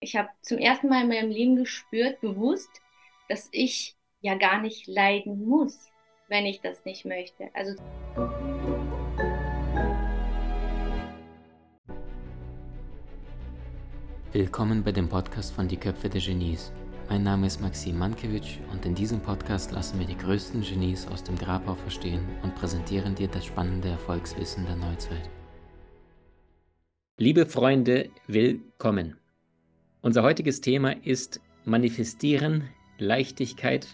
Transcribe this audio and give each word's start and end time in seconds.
Ich 0.00 0.14
habe 0.14 0.28
zum 0.42 0.58
ersten 0.58 0.88
Mal 0.88 1.02
in 1.02 1.08
meinem 1.08 1.30
Leben 1.30 1.56
gespürt, 1.56 2.20
bewusst, 2.20 2.68
dass 3.30 3.48
ich 3.52 3.96
ja 4.20 4.34
gar 4.34 4.60
nicht 4.60 4.86
leiden 4.86 5.46
muss, 5.46 5.90
wenn 6.28 6.44
ich 6.44 6.60
das 6.60 6.84
nicht 6.84 7.06
möchte. 7.06 7.48
Also 7.54 7.74
Willkommen 14.32 14.84
bei 14.84 14.92
dem 14.92 15.08
Podcast 15.08 15.54
von 15.54 15.66
Die 15.66 15.78
Köpfe 15.78 16.10
der 16.10 16.20
Genies. 16.20 16.72
Mein 17.08 17.22
Name 17.22 17.46
ist 17.46 17.62
Maxim 17.62 17.98
Mankewitsch 17.98 18.58
und 18.72 18.84
in 18.84 18.94
diesem 18.94 19.20
Podcast 19.20 19.72
lassen 19.72 19.98
wir 19.98 20.06
die 20.06 20.18
größten 20.18 20.60
Genies 20.60 21.06
aus 21.06 21.24
dem 21.24 21.38
Grabau 21.38 21.74
verstehen 21.74 22.28
und 22.42 22.54
präsentieren 22.54 23.14
dir 23.14 23.28
das 23.28 23.46
spannende 23.46 23.88
Erfolgswissen 23.88 24.66
der 24.66 24.76
Neuzeit. 24.76 25.30
Liebe 27.16 27.46
Freunde, 27.46 28.10
willkommen. 28.26 29.16
Unser 30.06 30.22
heutiges 30.22 30.60
Thema 30.60 30.92
ist 31.04 31.40
Manifestieren, 31.64 32.68
Leichtigkeit, 32.96 33.88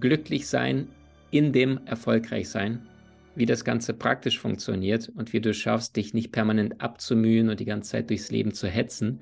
glücklich 0.00 0.46
sein, 0.46 0.88
in 1.30 1.52
dem 1.52 1.78
erfolgreich 1.84 2.48
sein, 2.48 2.88
wie 3.34 3.44
das 3.44 3.62
Ganze 3.66 3.92
praktisch 3.92 4.38
funktioniert 4.38 5.10
und 5.10 5.34
wie 5.34 5.42
du 5.42 5.52
schaffst, 5.52 5.94
dich 5.96 6.14
nicht 6.14 6.32
permanent 6.32 6.80
abzumühen 6.80 7.50
und 7.50 7.60
die 7.60 7.66
ganze 7.66 7.90
Zeit 7.90 8.08
durchs 8.08 8.30
Leben 8.30 8.54
zu 8.54 8.66
hetzen, 8.66 9.20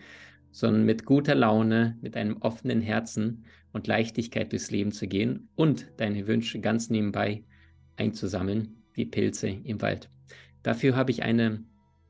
sondern 0.52 0.84
mit 0.84 1.04
guter 1.04 1.34
Laune, 1.34 1.98
mit 2.00 2.16
einem 2.16 2.36
offenen 2.42 2.80
Herzen 2.80 3.44
und 3.72 3.88
Leichtigkeit 3.88 4.52
durchs 4.52 4.70
Leben 4.70 4.92
zu 4.92 5.08
gehen 5.08 5.48
und 5.56 5.88
deine 5.96 6.28
Wünsche 6.28 6.60
ganz 6.60 6.90
nebenbei 6.90 7.42
einzusammeln, 7.96 8.84
wie 8.92 9.04
Pilze 9.04 9.48
im 9.48 9.82
Wald. 9.82 10.08
Dafür 10.62 10.94
habe 10.94 11.10
ich 11.10 11.24
eine 11.24 11.64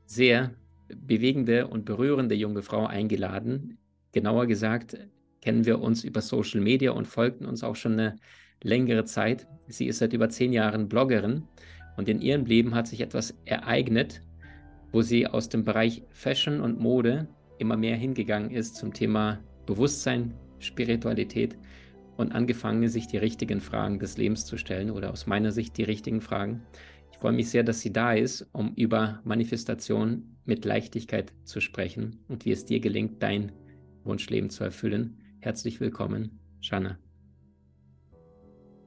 sehr 0.05 0.53
bewegende 0.95 1.67
und 1.67 1.85
berührende 1.85 2.35
junge 2.35 2.61
Frau 2.61 2.85
eingeladen. 2.85 3.77
Genauer 4.11 4.47
gesagt, 4.47 4.97
kennen 5.41 5.65
wir 5.65 5.79
uns 5.79 6.03
über 6.03 6.21
Social 6.21 6.61
Media 6.61 6.91
und 6.91 7.07
folgten 7.07 7.45
uns 7.45 7.63
auch 7.63 7.75
schon 7.75 7.93
eine 7.93 8.15
längere 8.63 9.05
Zeit. 9.05 9.47
Sie 9.67 9.87
ist 9.87 9.99
seit 9.99 10.13
über 10.13 10.29
zehn 10.29 10.53
Jahren 10.53 10.89
Bloggerin 10.89 11.43
und 11.97 12.09
in 12.09 12.21
ihrem 12.21 12.45
Leben 12.45 12.75
hat 12.75 12.87
sich 12.87 13.01
etwas 13.01 13.37
ereignet, 13.45 14.21
wo 14.91 15.01
sie 15.01 15.27
aus 15.27 15.49
dem 15.49 15.63
Bereich 15.63 16.03
Fashion 16.11 16.61
und 16.61 16.79
Mode 16.79 17.27
immer 17.57 17.77
mehr 17.77 17.95
hingegangen 17.95 18.51
ist 18.51 18.75
zum 18.75 18.93
Thema 18.93 19.39
Bewusstsein, 19.65 20.33
Spiritualität 20.59 21.57
und 22.17 22.33
angefangen, 22.33 22.87
sich 22.89 23.07
die 23.07 23.17
richtigen 23.17 23.61
Fragen 23.61 23.99
des 23.99 24.17
Lebens 24.17 24.45
zu 24.45 24.57
stellen 24.57 24.91
oder 24.91 25.11
aus 25.11 25.27
meiner 25.27 25.51
Sicht 25.51 25.77
die 25.77 25.83
richtigen 25.83 26.21
Fragen. 26.21 26.61
Ich 27.19 27.21
freue 27.21 27.33
mich 27.33 27.49
sehr, 27.49 27.63
dass 27.63 27.81
sie 27.81 27.91
da 27.91 28.13
ist, 28.13 28.47
um 28.53 28.73
über 28.75 29.19
Manifestation 29.25 30.37
mit 30.45 30.63
Leichtigkeit 30.63 31.33
zu 31.43 31.59
sprechen 31.59 32.23
und 32.29 32.45
wie 32.45 32.51
es 32.53 32.63
dir 32.63 32.79
gelingt, 32.79 33.21
dein 33.21 33.51
Wunschleben 34.05 34.49
zu 34.49 34.63
erfüllen. 34.63 35.17
Herzlich 35.41 35.81
willkommen, 35.81 36.39
Shanna. 36.61 36.97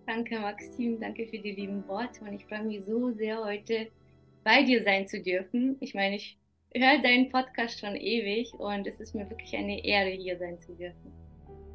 Danke, 0.07 0.41
Maxim. 0.41 0.99
Danke 0.99 1.27
für 1.27 1.41
die 1.41 1.53
lieben 1.53 1.87
Worte. 1.87 2.25
Und 2.25 2.33
ich 2.33 2.47
freue 2.47 2.65
mich 2.65 2.83
so 2.87 3.11
sehr, 3.11 3.45
heute 3.45 3.89
bei 4.45 4.63
dir 4.63 4.83
sein 4.83 5.07
zu 5.07 5.21
dürfen. 5.21 5.77
Ich 5.81 5.93
meine, 5.93 6.17
ich 6.17 6.39
höre 6.75 7.03
deinen 7.03 7.29
Podcast 7.29 7.81
schon 7.81 7.97
ewig 7.97 8.55
und 8.55 8.87
es 8.87 8.99
ist 8.99 9.15
mir 9.15 9.29
wirklich 9.29 9.55
eine 9.55 9.85
Ehre, 9.85 10.09
hier 10.09 10.39
sein 10.39 10.59
zu 10.59 10.73
dürfen. 10.73 11.13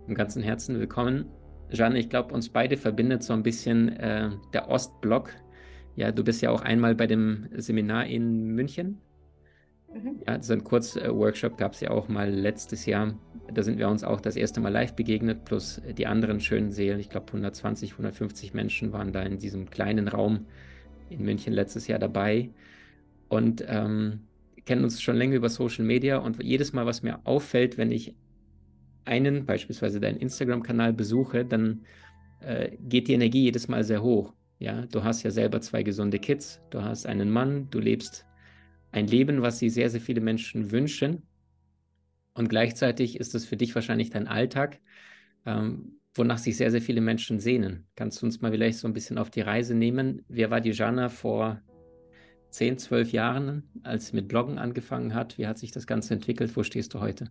Im 0.08 0.16
ganzen 0.16 0.42
Herzen 0.42 0.80
willkommen. 0.80 1.30
Jeanne, 1.70 2.00
ich 2.00 2.10
glaube, 2.10 2.34
uns 2.34 2.50
beide 2.50 2.78
verbindet 2.78 3.22
so 3.22 3.34
ein 3.34 3.44
bisschen 3.44 3.90
äh, 3.98 4.32
der 4.54 4.70
Ostblock. 4.70 5.36
Ja, 5.98 6.14
du 6.14 6.23
bist 6.23 6.42
ja 6.42 6.52
auch 6.52 6.62
einmal 6.62 6.95
bei 6.95 7.08
dem 7.08 7.50
Seminar 7.58 8.06
in 8.06 8.56
München 8.56 9.02
Mhm. 9.94 10.22
Ja, 10.28 10.42
so 10.42 10.54
ein 10.54 10.64
Kurzworkshop 10.64 11.58
gab 11.58 11.73
es 11.73 11.81
ja 11.81 11.92
auch 11.92 12.08
mal 12.08 12.30
letztes 12.30 12.86
Jahr. 12.86 13.14
Da 13.54 13.64
sind 13.64 13.78
wir 13.78 13.88
uns 13.88 14.04
auch 14.04 14.20
das 14.20 14.36
erste 14.36 14.59
Mal 14.59 14.72
live 14.72 14.94
begegnet, 14.95 15.45
plus 15.45 15.81
die 15.98 16.08
anderen 16.08 16.39
schönen 16.39 16.72
Seelen. 16.72 17.00
Ich 17.00 17.09
glaube, 17.09 17.28
120, 17.28 17.94
150 17.94 18.54
Menschen 18.54 18.92
waren 18.92 19.14
da 19.14 19.22
in 19.23 19.39
diesem 19.39 19.70
kleinen 19.70 20.08
Raum 20.08 20.45
in 21.09 21.23
München 21.23 21.54
letztes 21.54 21.88
Jahr 21.88 21.99
dabei 21.99 22.49
und 23.30 23.64
ähm, 23.67 24.22
kennen 24.66 24.83
uns 24.83 25.02
schon 25.02 25.16
länger 25.16 25.36
über 25.36 25.49
Social 25.49 25.86
Media. 25.86 26.17
Und 26.17 26.43
jedes 26.43 26.73
Mal, 26.73 26.86
was 26.86 27.04
mir 27.04 27.20
auffällt, 27.26 27.77
wenn 27.77 27.92
ich 27.92 28.14
einen, 29.05 29.45
beispielsweise 29.45 30.02
deinen 30.02 30.17
Instagram-Kanal 30.17 30.92
besuche, 30.92 31.45
dann 31.45 31.86
äh, 32.42 32.76
geht 32.77 33.08
die 33.08 33.14
Energie 33.14 33.43
jedes 33.43 33.70
Mal 33.70 33.86
sehr 33.86 34.04
hoch. 34.04 34.33
Ja, 34.60 34.86
du 34.88 35.04
hast 35.04 35.23
ja 35.23 35.32
selber 35.32 35.62
zwei 35.62 35.84
gesunde 35.84 36.20
Kids, 36.20 36.62
du 36.72 36.82
hast 36.82 37.06
einen 37.06 37.30
Mann, 37.30 37.70
du 37.70 37.80
lebst 37.80 38.26
ein 38.92 39.08
Leben, 39.08 39.42
was 39.42 39.60
sich 39.60 39.73
sehr, 39.73 39.90
sehr 39.90 40.02
viele 40.02 40.22
Menschen 40.22 40.72
wünschen. 40.72 41.23
Und 42.34 42.50
gleichzeitig 42.50 43.20
ist 43.20 43.36
es 43.36 43.46
für 43.46 43.58
dich 43.58 43.76
wahrscheinlich 43.76 44.10
dein 44.10 44.28
Alltag, 44.28 44.80
ähm, 45.46 46.00
wonach 46.16 46.40
sich 46.40 46.58
sehr, 46.58 46.72
sehr 46.72 46.82
viele 46.82 47.02
Menschen 47.02 47.40
sehnen. 47.40 47.88
Kannst 47.96 48.22
du 48.22 48.26
uns 48.26 48.42
mal 48.42 48.52
vielleicht 48.52 48.80
so 48.80 48.88
ein 48.88 48.94
bisschen 48.94 49.17
auf 49.17 49.30
die 49.30 49.42
Reise 49.42 49.76
nehmen? 49.76 50.23
Wer 50.28 50.50
war 50.50 50.62
die 50.62 50.72
Jana 50.72 51.10
vor 51.10 51.62
10, 52.50 52.78
12 52.78 53.12
Jahren, 53.12 53.70
als 53.84 54.08
sie 54.08 54.16
mit 54.16 54.28
Bloggen 54.28 54.58
angefangen 54.58 55.14
hat? 55.14 55.38
Wie 55.38 55.48
hat 55.48 55.60
sich 55.60 55.72
das 55.72 55.86
Ganze 55.86 56.16
entwickelt? 56.16 56.56
Wo 56.56 56.64
stehst 56.64 56.94
du 56.94 57.00
heute? 57.00 57.30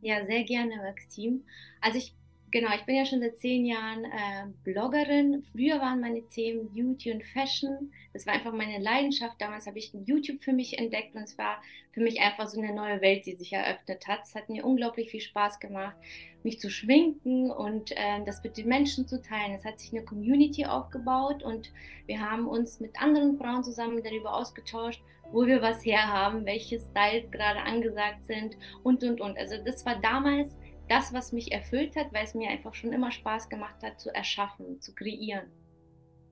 Ja, 0.00 0.26
sehr 0.26 0.42
gerne, 0.42 0.76
Maxim. 0.76 1.44
Also 1.80 1.98
ich 1.98 2.16
Genau, 2.52 2.68
ich 2.74 2.82
bin 2.82 2.96
ja 2.96 3.06
schon 3.06 3.20
seit 3.20 3.38
zehn 3.38 3.64
Jahren 3.64 4.04
äh, 4.04 4.44
Bloggerin. 4.62 5.42
Früher 5.52 5.80
waren 5.80 6.00
meine 6.02 6.20
Themen 6.28 6.70
Beauty 6.70 7.10
und 7.10 7.24
Fashion. 7.24 7.90
Das 8.12 8.26
war 8.26 8.34
einfach 8.34 8.52
meine 8.52 8.78
Leidenschaft. 8.78 9.40
Damals 9.40 9.66
habe 9.66 9.78
ich 9.78 9.90
YouTube 10.04 10.44
für 10.44 10.52
mich 10.52 10.78
entdeckt 10.78 11.14
und 11.14 11.22
es 11.22 11.38
war 11.38 11.62
für 11.92 12.02
mich 12.02 12.20
einfach 12.20 12.48
so 12.48 12.60
eine 12.60 12.74
neue 12.74 13.00
Welt, 13.00 13.24
die 13.24 13.36
sich 13.36 13.54
eröffnet 13.54 14.06
hat. 14.06 14.24
Es 14.24 14.34
hat 14.34 14.50
mir 14.50 14.66
unglaublich 14.66 15.10
viel 15.10 15.22
Spaß 15.22 15.60
gemacht, 15.60 15.96
mich 16.42 16.60
zu 16.60 16.68
schminken 16.68 17.50
und 17.50 17.92
äh, 17.92 18.22
das 18.26 18.44
mit 18.44 18.58
den 18.58 18.68
Menschen 18.68 19.08
zu 19.08 19.22
teilen. 19.22 19.54
Es 19.54 19.64
hat 19.64 19.80
sich 19.80 19.90
eine 19.90 20.04
Community 20.04 20.66
aufgebaut 20.66 21.42
und 21.42 21.72
wir 22.04 22.20
haben 22.20 22.46
uns 22.46 22.80
mit 22.80 23.00
anderen 23.00 23.38
Frauen 23.38 23.64
zusammen 23.64 24.02
darüber 24.04 24.36
ausgetauscht, 24.36 25.00
wo 25.32 25.46
wir 25.46 25.62
was 25.62 25.86
herhaben, 25.86 26.44
welche 26.44 26.78
Styles 26.78 27.30
gerade 27.30 27.60
angesagt 27.60 28.26
sind 28.26 28.58
und 28.82 29.02
und 29.04 29.22
und. 29.22 29.38
Also 29.38 29.56
das 29.64 29.86
war 29.86 29.98
damals 30.02 30.54
das, 30.92 31.14
was 31.14 31.32
mich 31.32 31.52
erfüllt 31.52 31.96
hat, 31.96 32.12
weil 32.12 32.24
es 32.24 32.34
mir 32.34 32.50
einfach 32.50 32.74
schon 32.74 32.92
immer 32.92 33.10
Spaß 33.10 33.48
gemacht 33.48 33.82
hat, 33.82 33.98
zu 33.98 34.14
erschaffen, 34.14 34.80
zu 34.80 34.94
kreieren. 34.94 35.50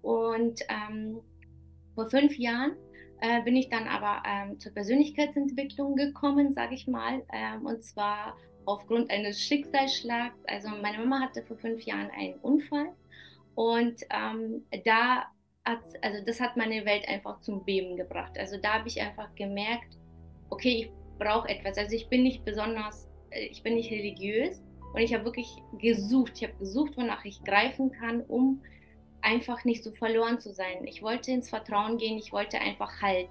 Und 0.03 0.61
ähm, 0.69 1.21
vor 1.95 2.11
fünf 2.11 2.37
Jahren 2.37 2.73
äh, 3.23 3.43
bin 3.43 3.57
ich 3.57 3.71
dann 3.71 3.89
aber 3.89 4.23
ähm, 4.29 4.61
zur 4.61 4.73
Persönlichkeitsentwicklung 4.73 5.97
gekommen, 5.97 6.53
sage 6.53 6.75
ich 6.75 6.87
mal, 6.87 7.23
ähm, 7.33 7.65
und 7.65 7.83
zwar 7.83 8.37
aufgrund 8.67 9.11
eines 9.11 9.41
Schicksalsschlags. 9.41 10.45
Also 10.47 10.69
meine 10.83 10.99
Mama 10.99 11.21
hatte 11.21 11.43
vor 11.43 11.57
fünf 11.57 11.83
Jahren 11.83 12.11
einen 12.11 12.35
Unfall 12.41 12.93
und 13.55 14.01
ähm, 14.11 14.65
da 14.85 15.25
hat, 15.65 15.81
also 16.03 16.25
das 16.25 16.39
hat 16.39 16.59
meine 16.59 16.85
Welt 16.85 17.09
einfach 17.09 17.41
zum 17.41 17.65
Beben 17.65 17.97
gebracht. 17.97 18.39
Also 18.39 18.59
da 18.59 18.75
habe 18.75 18.89
ich 18.89 19.01
einfach 19.01 19.35
gemerkt, 19.35 19.97
okay, 20.51 20.85
ich 20.85 20.91
brauche 21.19 21.49
etwas. 21.49 21.79
Also 21.79 21.95
ich 21.95 22.09
bin 22.09 22.23
nicht 22.23 22.45
besonders 22.45 23.10
ich 23.31 23.63
bin 23.63 23.75
nicht 23.75 23.91
religiös 23.91 24.63
und 24.93 25.01
ich 25.01 25.15
habe 25.15 25.25
wirklich 25.25 25.49
gesucht. 25.79 26.33
Ich 26.37 26.45
habe 26.45 26.59
gesucht, 26.59 26.97
wonach 26.97 27.25
ich 27.25 27.43
greifen 27.45 27.93
kann, 27.93 28.23
um 28.23 28.61
einfach 29.23 29.65
nicht 29.65 29.85
so 29.85 29.93
verloren 29.93 30.41
zu 30.41 30.53
sein. 30.53 30.87
Ich 30.87 31.03
wollte 31.03 31.31
ins 31.31 31.51
Vertrauen 31.51 31.99
gehen, 31.99 32.19
ich 32.19 32.33
wollte 32.33 32.59
einfach 32.59 33.01
Halt. 33.01 33.29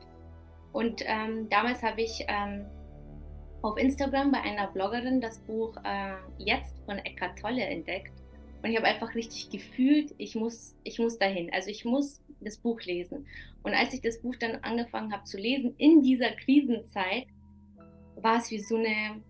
Und 0.71 1.03
ähm, 1.05 1.49
damals 1.49 1.81
habe 1.81 2.01
ich 2.01 2.25
ähm, 2.27 2.65
auf 3.61 3.77
Instagram 3.77 4.31
bei 4.31 4.41
einer 4.41 4.67
Bloggerin 4.67 5.19
das 5.19 5.39
Buch 5.39 5.75
äh, 5.83 6.13
Jetzt 6.37 6.79
von 6.85 6.97
Eckhart 6.99 7.39
Tolle 7.39 7.63
entdeckt. 7.63 8.13
Und 8.61 8.69
ich 8.69 8.77
habe 8.77 8.87
einfach 8.87 9.15
richtig 9.15 9.49
gefühlt, 9.49 10.13
ich 10.17 10.35
muss, 10.35 10.75
ich 10.83 10.99
muss 10.99 11.17
dahin. 11.17 11.51
Also 11.53 11.69
ich 11.69 11.85
muss 11.85 12.21
das 12.41 12.57
Buch 12.57 12.81
lesen. 12.81 13.25
Und 13.63 13.73
als 13.73 13.93
ich 13.93 14.01
das 14.01 14.21
Buch 14.21 14.35
dann 14.35 14.57
angefangen 14.57 15.11
habe 15.11 15.23
zu 15.23 15.37
lesen, 15.37 15.73
in 15.77 16.01
dieser 16.01 16.31
Krisenzeit, 16.31 17.27
war 18.15 18.37
es 18.37 18.51
wie 18.51 18.59
so 18.59 18.75
eine 18.75 19.21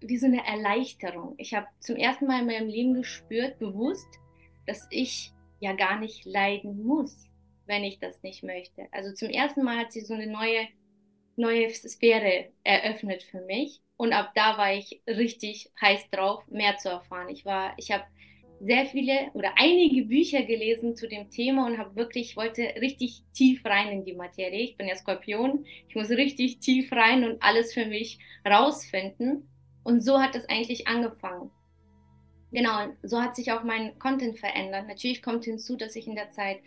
wie 0.00 0.18
so 0.18 0.26
eine 0.26 0.44
Erleichterung. 0.46 1.34
Ich 1.38 1.54
habe 1.54 1.66
zum 1.80 1.96
ersten 1.96 2.26
Mal 2.26 2.40
in 2.40 2.46
meinem 2.46 2.68
Leben 2.68 2.94
gespürt, 2.94 3.58
bewusst, 3.58 4.08
dass 4.66 4.86
ich 4.90 5.32
ja 5.60 5.72
gar 5.72 5.98
nicht 5.98 6.24
leiden 6.24 6.84
muss, 6.84 7.28
wenn 7.66 7.84
ich 7.84 7.98
das 7.98 8.22
nicht 8.22 8.42
möchte. 8.42 8.88
Also 8.92 9.12
zum 9.14 9.28
ersten 9.28 9.62
Mal 9.62 9.78
hat 9.78 9.92
sich 9.92 10.06
so 10.06 10.14
eine 10.14 10.26
neue, 10.26 10.68
neue 11.36 11.70
Sphäre 11.70 12.50
eröffnet 12.64 13.22
für 13.22 13.40
mich. 13.42 13.80
Und 13.96 14.12
ab 14.12 14.32
da 14.34 14.58
war 14.58 14.74
ich 14.74 15.00
richtig 15.06 15.70
heiß 15.80 16.10
drauf, 16.10 16.46
mehr 16.48 16.76
zu 16.76 16.90
erfahren. 16.90 17.30
Ich 17.30 17.44
war, 17.46 17.72
ich 17.78 17.90
habe 17.90 18.04
sehr 18.60 18.86
viele 18.86 19.30
oder 19.34 19.52
einige 19.56 20.04
Bücher 20.04 20.42
gelesen 20.42 20.96
zu 20.96 21.08
dem 21.08 21.30
Thema 21.30 21.66
und 21.66 21.78
habe 21.78 21.94
wirklich, 21.96 22.30
ich 22.30 22.36
wollte 22.36 22.62
richtig 22.80 23.22
tief 23.34 23.64
rein 23.64 23.88
in 23.88 24.04
die 24.04 24.14
Materie. 24.14 24.60
Ich 24.60 24.76
bin 24.76 24.88
ja 24.88 24.96
Skorpion, 24.96 25.64
ich 25.88 25.94
muss 25.94 26.10
richtig 26.10 26.58
tief 26.60 26.90
rein 26.92 27.24
und 27.24 27.42
alles 27.42 27.74
für 27.74 27.86
mich 27.86 28.18
rausfinden. 28.48 29.48
Und 29.86 30.00
so 30.00 30.20
hat 30.20 30.34
es 30.34 30.48
eigentlich 30.48 30.88
angefangen. 30.88 31.52
Genau, 32.50 32.88
so 33.04 33.22
hat 33.22 33.36
sich 33.36 33.52
auch 33.52 33.62
mein 33.62 33.96
Content 34.00 34.36
verändert. 34.36 34.88
Natürlich 34.88 35.22
kommt 35.22 35.44
hinzu, 35.44 35.76
dass 35.76 35.94
ich 35.94 36.08
in 36.08 36.16
der 36.16 36.30
Zeit 36.30 36.58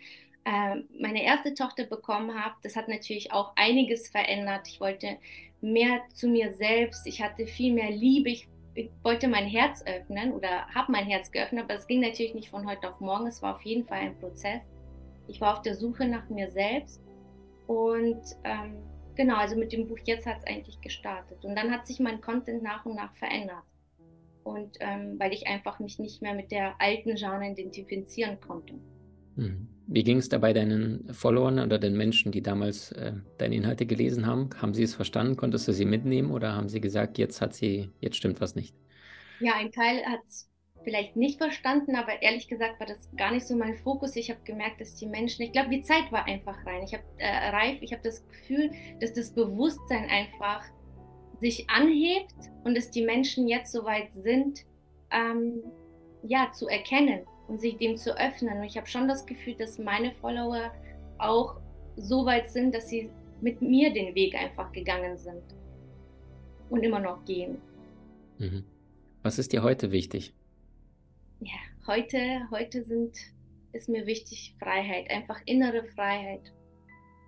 äh, 0.46 0.76
meine 0.98 1.22
erste 1.22 1.52
Tochter 1.52 1.84
bekommen 1.84 2.34
habe, 2.34 2.54
das 2.62 2.76
hat 2.76 2.88
natürlich 2.88 3.30
auch 3.30 3.52
einiges 3.56 4.08
verändert. 4.08 4.66
Ich 4.68 4.80
wollte 4.80 5.18
mehr 5.60 6.00
zu 6.14 6.28
mir 6.28 6.54
selbst, 6.54 7.06
ich 7.06 7.20
hatte 7.20 7.46
viel 7.46 7.74
mehr 7.74 7.90
Liebe, 7.90 8.30
ich, 8.30 8.48
ich 8.74 8.88
wollte 9.02 9.28
mein 9.28 9.46
Herz 9.46 9.84
öffnen 9.84 10.32
oder 10.32 10.66
habe 10.74 10.90
mein 10.90 11.04
Herz 11.04 11.30
geöffnet, 11.30 11.64
aber 11.64 11.74
es 11.74 11.86
ging 11.86 12.00
natürlich 12.00 12.32
nicht 12.32 12.48
von 12.48 12.66
heute 12.66 12.88
auf 12.88 13.00
morgen, 13.00 13.26
es 13.26 13.42
war 13.42 13.56
auf 13.56 13.62
jeden 13.62 13.86
Fall 13.86 13.98
ein 13.98 14.18
Prozess. 14.18 14.62
Ich 15.28 15.42
war 15.42 15.58
auf 15.58 15.62
der 15.62 15.74
Suche 15.74 16.06
nach 16.06 16.26
mir 16.30 16.50
selbst 16.50 17.02
und 17.66 18.22
ähm, 18.44 18.78
genau, 19.20 19.36
also 19.36 19.54
mit 19.54 19.72
dem 19.72 19.86
Buch 19.86 19.98
jetzt 20.04 20.26
hat 20.26 20.38
es 20.38 20.46
eigentlich 20.46 20.80
gestartet 20.80 21.44
und 21.44 21.54
dann 21.54 21.70
hat 21.70 21.86
sich 21.86 22.00
mein 22.00 22.22
Content 22.22 22.62
nach 22.62 22.86
und 22.86 22.96
nach 22.96 23.14
verändert 23.16 23.64
und 24.44 24.78
ähm, 24.80 25.16
weil 25.18 25.34
ich 25.34 25.46
einfach 25.46 25.78
mich 25.78 25.98
nicht 25.98 26.22
mehr 26.22 26.34
mit 26.34 26.50
der 26.50 26.80
alten 26.80 27.16
Jeanne 27.16 27.52
identifizieren 27.52 28.40
konnte. 28.40 28.74
Mhm. 29.36 29.68
Wie 29.88 30.04
ging 30.04 30.16
es 30.16 30.30
dabei 30.30 30.54
deinen 30.54 31.12
Followern 31.12 31.58
oder 31.58 31.78
den 31.78 31.98
Menschen, 31.98 32.32
die 32.32 32.42
damals 32.42 32.92
äh, 32.92 33.12
deine 33.36 33.56
Inhalte 33.56 33.84
gelesen 33.84 34.24
haben? 34.24 34.48
Haben 34.56 34.72
sie 34.72 34.84
es 34.84 34.94
verstanden? 34.94 35.36
Konntest 35.36 35.68
du 35.68 35.72
sie 35.72 35.84
mitnehmen 35.84 36.30
oder 36.30 36.54
haben 36.54 36.70
sie 36.70 36.80
gesagt, 36.80 37.18
jetzt 37.18 37.42
hat 37.42 37.52
sie, 37.54 37.90
jetzt 38.00 38.16
stimmt 38.16 38.40
was 38.40 38.54
nicht? 38.54 38.74
Ja, 39.40 39.54
ein 39.56 39.70
Teil 39.70 40.02
hat 40.06 40.20
es 40.28 40.49
vielleicht 40.84 41.16
nicht 41.16 41.38
verstanden, 41.38 41.96
aber 41.96 42.22
ehrlich 42.22 42.48
gesagt 42.48 42.80
war 42.80 42.86
das 42.86 43.08
gar 43.16 43.32
nicht 43.32 43.46
so 43.46 43.56
mein 43.56 43.76
Fokus. 43.76 44.16
Ich 44.16 44.30
habe 44.30 44.40
gemerkt, 44.44 44.80
dass 44.80 44.94
die 44.96 45.06
Menschen, 45.06 45.42
ich 45.42 45.52
glaube, 45.52 45.70
die 45.70 45.82
Zeit 45.82 46.10
war 46.10 46.24
einfach 46.26 46.64
rein. 46.66 46.82
Ich 46.82 46.94
habe 46.94 47.04
äh, 47.18 47.48
reif, 47.50 47.78
ich 47.80 47.92
habe 47.92 48.02
das 48.02 48.26
Gefühl, 48.26 48.70
dass 49.00 49.12
das 49.12 49.30
Bewusstsein 49.30 50.08
einfach 50.08 50.64
sich 51.40 51.68
anhebt 51.70 52.34
und 52.64 52.76
dass 52.76 52.90
die 52.90 53.02
Menschen 53.02 53.48
jetzt 53.48 53.72
so 53.72 53.84
weit 53.84 54.12
sind, 54.12 54.64
ähm, 55.10 55.62
ja, 56.22 56.50
zu 56.52 56.68
erkennen 56.68 57.20
und 57.48 57.60
sich 57.60 57.76
dem 57.78 57.96
zu 57.96 58.16
öffnen. 58.18 58.58
Und 58.58 58.64
ich 58.64 58.76
habe 58.76 58.86
schon 58.86 59.08
das 59.08 59.26
Gefühl, 59.26 59.54
dass 59.54 59.78
meine 59.78 60.12
Follower 60.12 60.70
auch 61.18 61.56
so 61.96 62.24
weit 62.24 62.50
sind, 62.50 62.74
dass 62.74 62.88
sie 62.88 63.10
mit 63.40 63.60
mir 63.62 63.92
den 63.92 64.14
Weg 64.14 64.34
einfach 64.34 64.70
gegangen 64.72 65.16
sind 65.16 65.42
und 66.68 66.82
immer 66.82 67.00
noch 67.00 67.24
gehen. 67.24 67.58
Mhm. 68.38 68.64
Was 69.22 69.38
ist 69.38 69.52
dir 69.52 69.62
heute 69.62 69.92
wichtig? 69.92 70.34
Ja, 71.42 71.56
heute, 71.86 72.46
heute 72.50 72.84
sind, 72.84 73.16
ist 73.72 73.88
mir 73.88 74.06
wichtig 74.06 74.54
Freiheit, 74.58 75.10
einfach 75.10 75.40
innere 75.46 75.84
Freiheit 75.84 76.52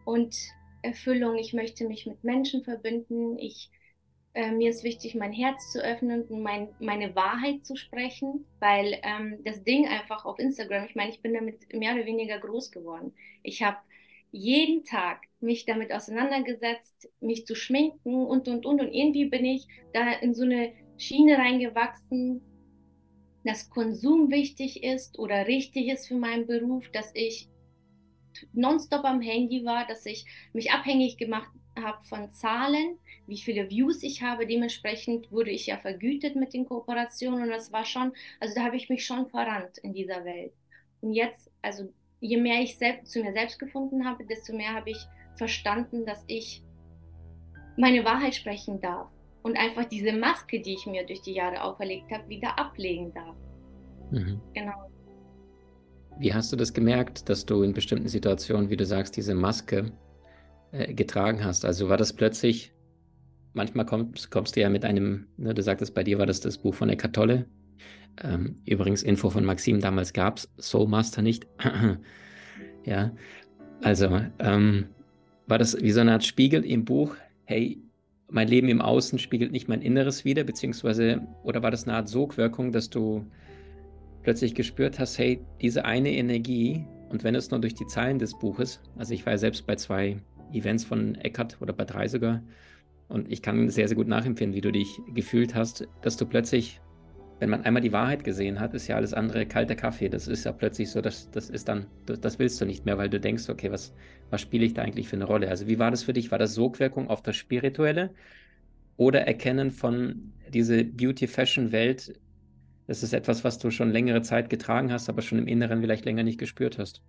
und 0.04 0.36
Erfüllung. 0.82 1.36
Ich 1.36 1.54
möchte 1.54 1.88
mich 1.88 2.04
mit 2.04 2.22
Menschen 2.22 2.62
verbinden. 2.62 3.38
Ich 3.38 3.70
äh, 4.34 4.50
mir 4.50 4.68
ist 4.68 4.84
wichtig, 4.84 5.14
mein 5.14 5.32
Herz 5.32 5.72
zu 5.72 5.82
öffnen 5.82 6.24
und 6.24 6.42
mein, 6.42 6.68
meine 6.78 7.14
Wahrheit 7.14 7.64
zu 7.64 7.74
sprechen, 7.74 8.46
weil 8.60 8.98
ähm, 9.02 9.38
das 9.44 9.64
Ding 9.64 9.88
einfach 9.88 10.26
auf 10.26 10.38
Instagram, 10.38 10.84
ich 10.84 10.94
meine, 10.94 11.10
ich 11.10 11.22
bin 11.22 11.32
damit 11.32 11.72
mehr 11.72 11.94
oder 11.94 12.04
weniger 12.04 12.38
groß 12.38 12.70
geworden. 12.70 13.14
Ich 13.42 13.62
habe 13.62 13.78
jeden 14.30 14.84
Tag 14.84 15.22
mich 15.40 15.64
damit 15.64 15.90
auseinandergesetzt, 15.90 17.10
mich 17.20 17.46
zu 17.46 17.54
schminken 17.54 18.26
und, 18.26 18.46
und, 18.48 18.66
und. 18.66 18.80
Und 18.80 18.92
irgendwie 18.92 19.26
bin 19.26 19.46
ich 19.46 19.66
da 19.94 20.12
in 20.12 20.34
so 20.34 20.44
eine 20.44 20.72
Schiene 20.98 21.38
reingewachsen, 21.38 22.42
dass 23.44 23.70
Konsum 23.70 24.30
wichtig 24.30 24.82
ist 24.82 25.18
oder 25.18 25.46
richtig 25.46 25.88
ist 25.88 26.08
für 26.08 26.16
meinen 26.16 26.46
Beruf, 26.46 26.88
dass 26.92 27.10
ich 27.14 27.48
nonstop 28.52 29.04
am 29.04 29.20
Handy 29.20 29.64
war, 29.64 29.86
dass 29.86 30.06
ich 30.06 30.26
mich 30.52 30.70
abhängig 30.70 31.16
gemacht 31.16 31.50
habe 31.78 32.02
von 32.04 32.30
Zahlen, 32.32 32.98
wie 33.26 33.38
viele 33.38 33.70
Views 33.70 34.02
ich 34.02 34.22
habe. 34.22 34.46
Dementsprechend 34.46 35.30
wurde 35.30 35.50
ich 35.50 35.66
ja 35.66 35.78
vergütet 35.78 36.36
mit 36.36 36.54
den 36.54 36.66
Kooperationen 36.66 37.42
und 37.42 37.50
das 37.50 37.72
war 37.72 37.84
schon, 37.84 38.12
also 38.40 38.54
da 38.54 38.64
habe 38.64 38.76
ich 38.76 38.88
mich 38.88 39.04
schon 39.04 39.28
verrannt 39.28 39.78
in 39.78 39.92
dieser 39.92 40.24
Welt. 40.24 40.52
Und 41.00 41.14
jetzt, 41.14 41.50
also 41.62 41.92
je 42.20 42.36
mehr 42.36 42.60
ich 42.60 42.78
selbst, 42.78 43.12
zu 43.12 43.22
mir 43.22 43.32
selbst 43.32 43.58
gefunden 43.58 44.04
habe, 44.04 44.24
desto 44.24 44.54
mehr 44.54 44.74
habe 44.74 44.90
ich 44.90 44.98
verstanden, 45.36 46.04
dass 46.04 46.22
ich 46.26 46.62
meine 47.76 48.04
Wahrheit 48.04 48.34
sprechen 48.34 48.80
darf 48.80 49.10
und 49.42 49.56
einfach 49.56 49.84
diese 49.84 50.12
Maske, 50.12 50.60
die 50.60 50.74
ich 50.74 50.86
mir 50.86 51.04
durch 51.04 51.22
die 51.22 51.34
Jahre 51.34 51.62
auferlegt 51.62 52.10
habe, 52.10 52.28
wieder 52.28 52.58
ablegen 52.58 53.12
darf. 53.12 53.36
Mhm. 54.10 54.40
Genau. 54.54 54.90
Wie 56.18 56.32
hast 56.32 56.52
du 56.52 56.56
das 56.56 56.72
gemerkt, 56.72 57.28
dass 57.28 57.46
du 57.46 57.62
in 57.62 57.72
bestimmten 57.72 58.08
Situationen, 58.08 58.70
wie 58.70 58.76
du 58.76 58.84
sagst, 58.84 59.16
diese 59.16 59.34
Maske 59.34 59.92
äh, 60.70 60.92
getragen 60.92 61.44
hast? 61.44 61.64
Also 61.64 61.88
war 61.88 61.96
das 61.96 62.12
plötzlich, 62.12 62.72
manchmal 63.54 63.86
kommst, 63.86 64.30
kommst 64.30 64.56
du 64.56 64.60
ja 64.60 64.68
mit 64.68 64.84
einem, 64.84 65.26
ne, 65.36 65.54
du 65.54 65.62
sagtest, 65.62 65.94
bei 65.94 66.04
dir 66.04 66.18
war 66.18 66.26
das 66.26 66.40
das 66.40 66.58
Buch 66.58 66.74
von 66.74 66.90
Eckart 66.90 67.14
Tolle. 67.14 67.46
Ähm, 68.22 68.60
übrigens, 68.66 69.02
Info 69.02 69.30
von 69.30 69.44
Maxim, 69.44 69.80
damals 69.80 70.12
gab 70.12 70.36
es 70.36 70.52
Soul 70.58 70.86
Master 70.86 71.22
nicht. 71.22 71.46
ja, 72.84 73.12
also 73.82 74.20
ähm, 74.38 74.88
war 75.46 75.58
das 75.58 75.80
wie 75.80 75.90
so 75.90 76.00
eine 76.00 76.12
Art 76.12 76.24
Spiegel 76.24 76.64
im 76.64 76.84
Buch, 76.84 77.16
hey, 77.44 77.82
mein 78.32 78.48
Leben 78.48 78.68
im 78.68 78.80
Außen 78.80 79.18
spiegelt 79.18 79.52
nicht 79.52 79.68
mein 79.68 79.82
Inneres 79.82 80.24
wider, 80.24 80.42
beziehungsweise, 80.42 81.20
oder 81.42 81.62
war 81.62 81.70
das 81.70 81.84
eine 81.84 81.94
Art 81.94 82.08
Sogwirkung, 82.08 82.72
dass 82.72 82.88
du 82.88 83.26
plötzlich 84.22 84.54
gespürt 84.54 84.98
hast, 84.98 85.18
hey, 85.18 85.40
diese 85.60 85.84
eine 85.84 86.10
Energie, 86.10 86.86
und 87.10 87.24
wenn 87.24 87.34
es 87.34 87.50
nur 87.50 87.60
durch 87.60 87.74
die 87.74 87.86
Zeilen 87.86 88.18
des 88.18 88.38
Buches, 88.38 88.80
also 88.96 89.12
ich 89.12 89.26
war 89.26 89.34
ja 89.34 89.38
selbst 89.38 89.66
bei 89.66 89.76
zwei 89.76 90.16
Events 90.50 90.82
von 90.82 91.14
Eckart 91.16 91.58
oder 91.60 91.74
bei 91.74 91.84
drei 91.84 92.08
sogar, 92.08 92.42
und 93.08 93.30
ich 93.30 93.42
kann 93.42 93.68
sehr, 93.68 93.86
sehr 93.86 93.96
gut 93.96 94.08
nachempfinden, 94.08 94.56
wie 94.56 94.62
du 94.62 94.72
dich 94.72 94.98
gefühlt 95.14 95.54
hast, 95.54 95.86
dass 96.00 96.16
du 96.16 96.24
plötzlich, 96.24 96.80
wenn 97.42 97.50
man 97.50 97.64
einmal 97.64 97.82
die 97.82 97.92
Wahrheit 97.92 98.22
gesehen 98.22 98.60
hat, 98.60 98.72
ist 98.72 98.86
ja 98.86 98.94
alles 98.94 99.12
andere 99.12 99.46
kalter 99.46 99.74
Kaffee. 99.74 100.08
Das 100.08 100.28
ist 100.28 100.44
ja 100.44 100.52
plötzlich 100.52 100.90
so, 100.90 101.00
dass 101.00 101.28
das 101.32 101.50
ist 101.50 101.66
dann, 101.68 101.86
das, 102.06 102.20
das 102.20 102.38
willst 102.38 102.60
du 102.60 102.64
nicht 102.64 102.86
mehr, 102.86 102.98
weil 102.98 103.10
du 103.10 103.18
denkst, 103.18 103.48
okay, 103.48 103.72
was, 103.72 103.92
was 104.30 104.40
spiele 104.40 104.64
ich 104.64 104.74
da 104.74 104.82
eigentlich 104.82 105.08
für 105.08 105.16
eine 105.16 105.24
Rolle? 105.24 105.48
Also 105.48 105.66
wie 105.66 105.80
war 105.80 105.90
das 105.90 106.04
für 106.04 106.12
dich? 106.12 106.30
War 106.30 106.38
das 106.38 106.54
Sogwirkung 106.54 107.08
auf 107.08 107.20
das 107.20 107.34
Spirituelle 107.34 108.10
oder 108.96 109.22
Erkennen 109.22 109.72
von 109.72 110.32
diese 110.52 110.84
Beauty-Fashion-Welt 110.84 112.12
das 112.86 113.02
ist 113.02 113.12
etwas, 113.12 113.44
was 113.44 113.58
du 113.58 113.70
schon 113.70 113.90
längere 113.90 114.22
Zeit 114.22 114.50
getragen 114.50 114.92
hast, 114.92 115.08
aber 115.08 115.22
schon 115.22 115.38
im 115.38 115.46
Inneren 115.46 115.80
vielleicht 115.80 116.04
länger 116.04 116.24
nicht 116.24 116.38
gespürt 116.38 116.78
hast. 116.78 117.00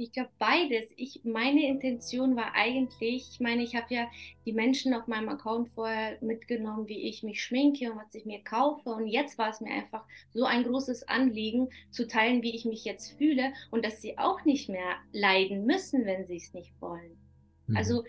Ich 0.00 0.12
glaube 0.12 0.30
beides. 0.38 0.92
Ich, 0.96 1.20
meine 1.24 1.68
Intention 1.68 2.34
war 2.34 2.54
eigentlich, 2.54 3.28
ich 3.32 3.38
meine, 3.40 3.62
ich 3.62 3.76
habe 3.76 3.94
ja 3.94 4.08
die 4.46 4.54
Menschen 4.54 4.94
auf 4.94 5.06
meinem 5.06 5.28
Account 5.28 5.68
vorher 5.74 6.16
mitgenommen, 6.22 6.88
wie 6.88 7.02
ich 7.02 7.22
mich 7.22 7.42
schminke 7.42 7.92
und 7.92 7.98
was 7.98 8.14
ich 8.14 8.24
mir 8.24 8.42
kaufe. 8.42 8.88
Und 8.88 9.08
jetzt 9.08 9.36
war 9.36 9.50
es 9.50 9.60
mir 9.60 9.70
einfach 9.70 10.04
so 10.32 10.44
ein 10.44 10.64
großes 10.64 11.06
Anliegen, 11.06 11.68
zu 11.90 12.06
teilen, 12.08 12.42
wie 12.42 12.56
ich 12.56 12.64
mich 12.64 12.84
jetzt 12.86 13.10
fühle 13.18 13.52
und 13.70 13.84
dass 13.84 14.00
sie 14.00 14.16
auch 14.16 14.42
nicht 14.46 14.70
mehr 14.70 14.96
leiden 15.12 15.66
müssen, 15.66 16.06
wenn 16.06 16.26
sie 16.26 16.36
es 16.36 16.54
nicht 16.54 16.72
wollen. 16.80 17.18
Mhm. 17.66 17.76
Also 17.76 18.04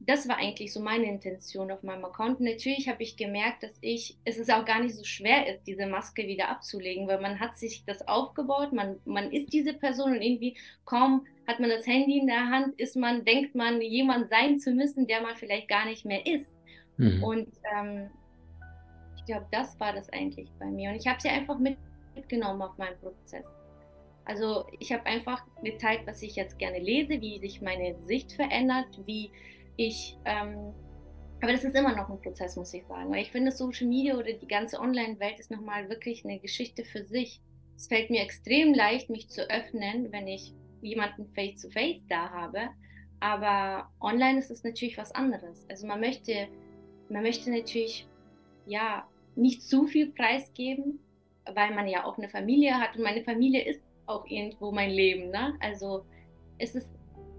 das 0.00 0.28
war 0.28 0.36
eigentlich 0.36 0.72
so 0.72 0.80
meine 0.80 1.06
Intention 1.06 1.70
auf 1.70 1.82
meinem 1.82 2.04
Account. 2.04 2.40
Natürlich 2.40 2.88
habe 2.88 3.02
ich 3.02 3.16
gemerkt, 3.16 3.62
dass 3.62 3.76
ich, 3.80 4.16
es 4.24 4.38
ist 4.38 4.52
auch 4.52 4.64
gar 4.64 4.80
nicht 4.80 4.94
so 4.94 5.04
schwer 5.04 5.52
ist, 5.52 5.66
diese 5.66 5.86
Maske 5.86 6.26
wieder 6.26 6.48
abzulegen, 6.48 7.08
weil 7.08 7.20
man 7.20 7.40
hat 7.40 7.58
sich 7.58 7.84
das 7.84 8.06
aufgebaut, 8.06 8.72
man, 8.72 9.00
man 9.04 9.32
ist 9.32 9.52
diese 9.52 9.74
Person 9.74 10.12
und 10.12 10.22
irgendwie 10.22 10.56
kaum 10.84 11.26
hat 11.46 11.60
man 11.60 11.70
das 11.70 11.86
Handy 11.86 12.18
in 12.18 12.26
der 12.26 12.48
Hand, 12.48 12.78
ist 12.78 12.96
man, 12.96 13.24
denkt 13.24 13.54
man, 13.54 13.80
jemand 13.80 14.30
sein 14.30 14.60
zu 14.60 14.70
müssen, 14.72 15.06
der 15.06 15.20
man 15.20 15.36
vielleicht 15.36 15.68
gar 15.68 15.86
nicht 15.86 16.04
mehr 16.04 16.24
ist. 16.26 16.52
Mhm. 16.96 17.24
Und 17.24 17.48
ähm, 17.76 18.10
ich 19.16 19.24
glaube, 19.24 19.46
das 19.50 19.78
war 19.80 19.92
das 19.92 20.10
eigentlich 20.10 20.48
bei 20.58 20.66
mir. 20.66 20.90
Und 20.90 20.96
ich 20.96 21.06
habe 21.06 21.20
sie 21.20 21.28
einfach 21.28 21.58
mitgenommen 22.14 22.62
auf 22.62 22.76
meinen 22.78 22.98
Prozess. 22.98 23.44
Also 24.24 24.66
ich 24.78 24.92
habe 24.92 25.06
einfach 25.06 25.42
geteilt, 25.64 26.02
was 26.04 26.22
ich 26.22 26.36
jetzt 26.36 26.58
gerne 26.58 26.78
lese, 26.78 27.20
wie 27.20 27.38
sich 27.38 27.62
meine 27.62 27.98
Sicht 28.00 28.32
verändert, 28.32 28.86
wie 29.06 29.30
ich, 29.78 30.18
ähm, 30.24 30.74
aber 31.40 31.52
das 31.52 31.64
ist 31.64 31.76
immer 31.76 31.94
noch 31.94 32.10
ein 32.10 32.20
Prozess, 32.20 32.56
muss 32.56 32.74
ich 32.74 32.84
sagen. 32.86 33.10
Weil 33.10 33.22
ich 33.22 33.30
finde, 33.30 33.52
Social 33.52 33.86
Media 33.86 34.16
oder 34.16 34.32
die 34.32 34.48
ganze 34.48 34.80
Online-Welt 34.80 35.38
ist 35.38 35.50
nochmal 35.50 35.88
wirklich 35.88 36.24
eine 36.24 36.40
Geschichte 36.40 36.84
für 36.84 37.04
sich. 37.04 37.40
Es 37.76 37.86
fällt 37.86 38.10
mir 38.10 38.22
extrem 38.22 38.74
leicht, 38.74 39.08
mich 39.08 39.28
zu 39.28 39.48
öffnen, 39.48 40.10
wenn 40.10 40.26
ich 40.26 40.52
jemanden 40.82 41.28
face-to-face 41.34 42.00
-face 42.00 42.08
da 42.08 42.30
habe. 42.30 42.68
Aber 43.20 43.88
online 44.00 44.40
ist 44.40 44.50
es 44.50 44.64
natürlich 44.64 44.98
was 44.98 45.12
anderes. 45.12 45.64
Also 45.70 45.86
man 45.86 46.00
möchte, 46.00 46.48
man 47.08 47.22
möchte 47.22 47.50
natürlich 47.50 48.08
ja 48.66 49.06
nicht 49.36 49.62
zu 49.62 49.86
viel 49.86 50.10
preisgeben, 50.10 50.98
weil 51.54 51.72
man 51.72 51.86
ja 51.86 52.04
auch 52.04 52.18
eine 52.18 52.28
Familie 52.28 52.74
hat 52.74 52.96
und 52.96 53.04
meine 53.04 53.22
Familie 53.22 53.64
ist 53.64 53.80
auch 54.06 54.26
irgendwo 54.26 54.72
mein 54.72 54.90
Leben. 54.90 55.30
Ne? 55.30 55.54
Also 55.60 56.04
es 56.58 56.74
ist 56.74 56.88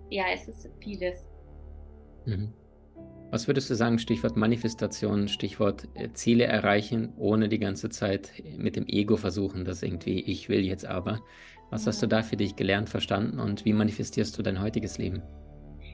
ja, 0.10 0.26
es 0.34 0.48
ist 0.48 0.70
vieles. 0.82 1.29
Mhm. 2.26 2.54
Was 3.32 3.48
würdest 3.48 3.70
du 3.70 3.76
sagen, 3.76 4.00
Stichwort 4.00 4.38
Manifestation, 4.38 5.28
Stichwort 5.28 5.88
äh, 5.94 6.12
Ziele 6.14 6.46
erreichen, 6.46 7.14
ohne 7.18 7.48
die 7.48 7.60
ganze 7.60 7.90
Zeit 7.90 8.32
mit 8.58 8.76
dem 8.76 8.88
Ego 8.88 9.18
versuchen, 9.18 9.66
das 9.66 9.84
irgendwie, 9.84 10.20
ich 10.22 10.50
will 10.50 10.66
jetzt 10.66 10.86
aber. 10.86 11.20
Was 11.70 11.86
hast 11.86 12.02
du 12.02 12.08
da 12.08 12.24
für 12.24 12.38
dich 12.38 12.56
gelernt, 12.56 12.90
verstanden 12.90 13.40
und 13.40 13.66
wie 13.66 13.74
manifestierst 13.74 14.36
du 14.38 14.42
dein 14.42 14.60
heutiges 14.60 14.98
Leben? 14.98 15.22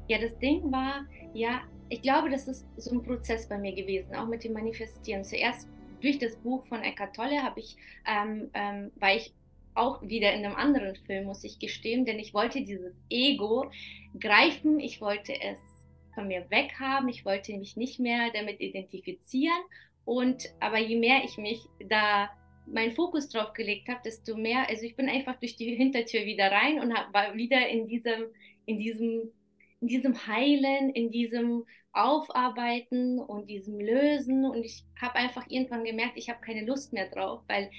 Ja, 0.07 0.17
das 0.19 0.37
Ding 0.39 0.71
war, 0.71 1.05
ja, 1.33 1.61
ich 1.89 2.01
glaube, 2.01 2.29
das 2.29 2.47
ist 2.47 2.65
so 2.77 2.91
ein 2.91 3.03
Prozess 3.03 3.49
bei 3.49 3.57
mir 3.57 3.73
gewesen, 3.73 4.15
auch 4.15 4.27
mit 4.27 4.43
dem 4.45 4.53
Manifestieren. 4.53 5.23
Zuerst 5.25 5.67
durch 6.01 6.19
das 6.19 6.37
Buch 6.37 6.65
von 6.67 6.83
Eckhart 6.83 7.15
Tolle 7.15 7.43
habe 7.43 7.59
ich, 7.59 7.75
ähm, 8.07 8.49
ähm, 8.53 8.91
war 8.95 9.13
ich 9.13 9.33
auch 9.73 10.01
wieder 10.01 10.31
in 10.31 10.45
einem 10.45 10.55
anderen 10.55 10.95
Film, 10.95 11.25
muss 11.25 11.43
ich 11.43 11.59
gestehen, 11.59 12.05
denn 12.05 12.17
ich 12.17 12.33
wollte 12.33 12.61
dieses 12.61 12.93
Ego 13.09 13.69
greifen, 14.19 14.79
ich 14.79 15.01
wollte 15.01 15.33
es 15.33 15.59
von 16.15 16.27
mir 16.27 16.49
weghaben, 16.49 17.09
ich 17.09 17.25
wollte 17.25 17.55
mich 17.57 17.77
nicht 17.77 17.99
mehr 17.99 18.31
damit 18.33 18.59
identifizieren. 18.59 19.61
Und 20.05 20.45
aber 20.59 20.79
je 20.79 20.97
mehr 20.97 21.23
ich 21.23 21.37
mich 21.37 21.61
da 21.89 22.29
meinen 22.67 22.93
Fokus 22.93 23.29
drauf 23.29 23.53
gelegt 23.53 23.87
habe, 23.89 24.01
desto 24.03 24.35
mehr, 24.35 24.67
also 24.69 24.83
ich 24.83 24.95
bin 24.95 25.09
einfach 25.09 25.39
durch 25.39 25.55
die 25.55 25.75
Hintertür 25.75 26.25
wieder 26.25 26.51
rein 26.51 26.79
und 26.79 26.93
hab, 26.93 27.13
war 27.13 27.35
wieder 27.35 27.67
in 27.67 27.87
diesem, 27.87 28.25
in 28.65 28.79
diesem, 28.79 29.31
in 29.81 29.87
diesem 29.87 30.27
Heilen, 30.27 30.89
in 30.91 31.11
diesem 31.11 31.65
Aufarbeiten 31.93 33.19
und 33.19 33.49
diesem 33.49 33.79
Lösen. 33.79 34.45
Und 34.45 34.63
ich 34.63 34.83
habe 34.99 35.15
einfach 35.15 35.45
irgendwann 35.49 35.83
gemerkt, 35.83 36.17
ich 36.17 36.29
habe 36.29 36.41
keine 36.41 36.65
Lust 36.65 36.93
mehr 36.93 37.09
drauf, 37.09 37.41
weil 37.47 37.69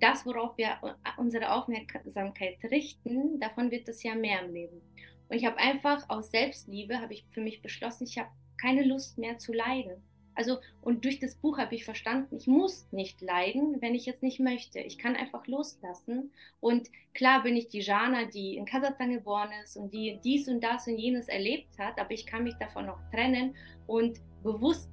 das, 0.00 0.26
worauf 0.26 0.56
wir 0.58 0.78
unsere 1.16 1.52
Aufmerksamkeit 1.52 2.58
richten, 2.70 3.40
davon 3.40 3.70
wird 3.70 3.88
es 3.88 4.02
ja 4.02 4.14
mehr 4.14 4.44
im 4.44 4.52
Leben. 4.52 4.82
Und 5.28 5.36
ich 5.36 5.44
habe 5.44 5.58
einfach 5.58 6.08
aus 6.08 6.30
Selbstliebe, 6.30 7.00
habe 7.00 7.12
ich 7.12 7.24
für 7.30 7.40
mich 7.40 7.62
beschlossen, 7.62 8.04
ich 8.04 8.18
habe 8.18 8.30
keine 8.60 8.84
Lust 8.84 9.18
mehr 9.18 9.38
zu 9.38 9.52
leiden. 9.52 10.02
Also, 10.34 10.58
und 10.82 11.04
durch 11.04 11.18
das 11.18 11.34
Buch 11.34 11.56
habe 11.58 11.74
ich 11.74 11.86
verstanden, 11.86 12.36
ich 12.36 12.46
muss 12.46 12.92
nicht 12.92 13.22
leiden, 13.22 13.80
wenn 13.80 13.94
ich 13.94 14.06
es 14.06 14.20
nicht 14.20 14.38
möchte. 14.38 14.80
Ich 14.80 14.98
kann 14.98 15.16
einfach 15.16 15.46
loslassen. 15.46 16.30
Und 16.60 16.90
klar 17.14 17.42
bin 17.42 17.56
ich 17.56 17.68
die 17.68 17.80
Jana, 17.80 18.26
die 18.26 18.56
in 18.56 18.66
Kasachstan 18.66 19.12
geboren 19.12 19.48
ist 19.64 19.78
und 19.78 19.94
die 19.94 20.20
dies 20.22 20.46
und 20.46 20.62
das 20.62 20.86
und 20.86 20.98
jenes 20.98 21.28
erlebt 21.28 21.78
hat, 21.78 21.98
aber 21.98 22.10
ich 22.10 22.26
kann 22.26 22.44
mich 22.44 22.54
davon 22.56 22.84
noch 22.84 22.98
trennen 23.10 23.56
und 23.86 24.20
bewusst 24.42 24.92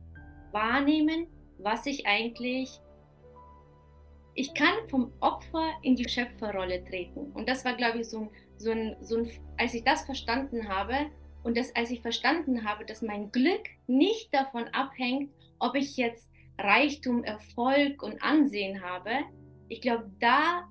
wahrnehmen, 0.54 1.28
was 1.58 1.86
ich 1.86 2.08
eigentlich 2.08 2.80
ich 4.36 4.54
kann 4.54 4.74
vom 4.90 5.12
Opfer 5.20 5.74
in 5.84 5.96
die 5.96 6.08
Schöpferrolle 6.10 6.84
treten. 6.86 7.32
Und 7.34 7.48
das 7.48 7.64
war, 7.66 7.76
glaube 7.76 8.00
ich, 8.00 8.10
so 8.10 8.22
ein, 8.22 8.30
so 8.64 8.72
ein, 8.72 8.96
so 9.02 9.18
ein, 9.18 9.30
als 9.58 9.74
ich 9.74 9.84
das 9.84 10.04
verstanden 10.04 10.70
habe 10.70 10.96
und 11.44 11.58
das, 11.58 11.76
als 11.76 11.92
ich 11.92 12.02
verstanden 12.02 12.64
habe, 12.64 12.86
dass 12.86 13.02
mein 13.02 13.32
Glück 13.32 13.64
nicht 13.88 14.34
davon 14.34 14.66
abhängt, 14.70 15.32
ob 15.60 15.76
ich 15.76 15.98
jetzt 15.98 16.32
Reichtum, 16.58 17.24
Erfolg 17.24 18.02
und 18.02 18.22
Ansehen 18.24 18.82
habe, 18.82 19.12
ich 19.70 19.82
glaube, 19.82 20.12
da 20.20 20.70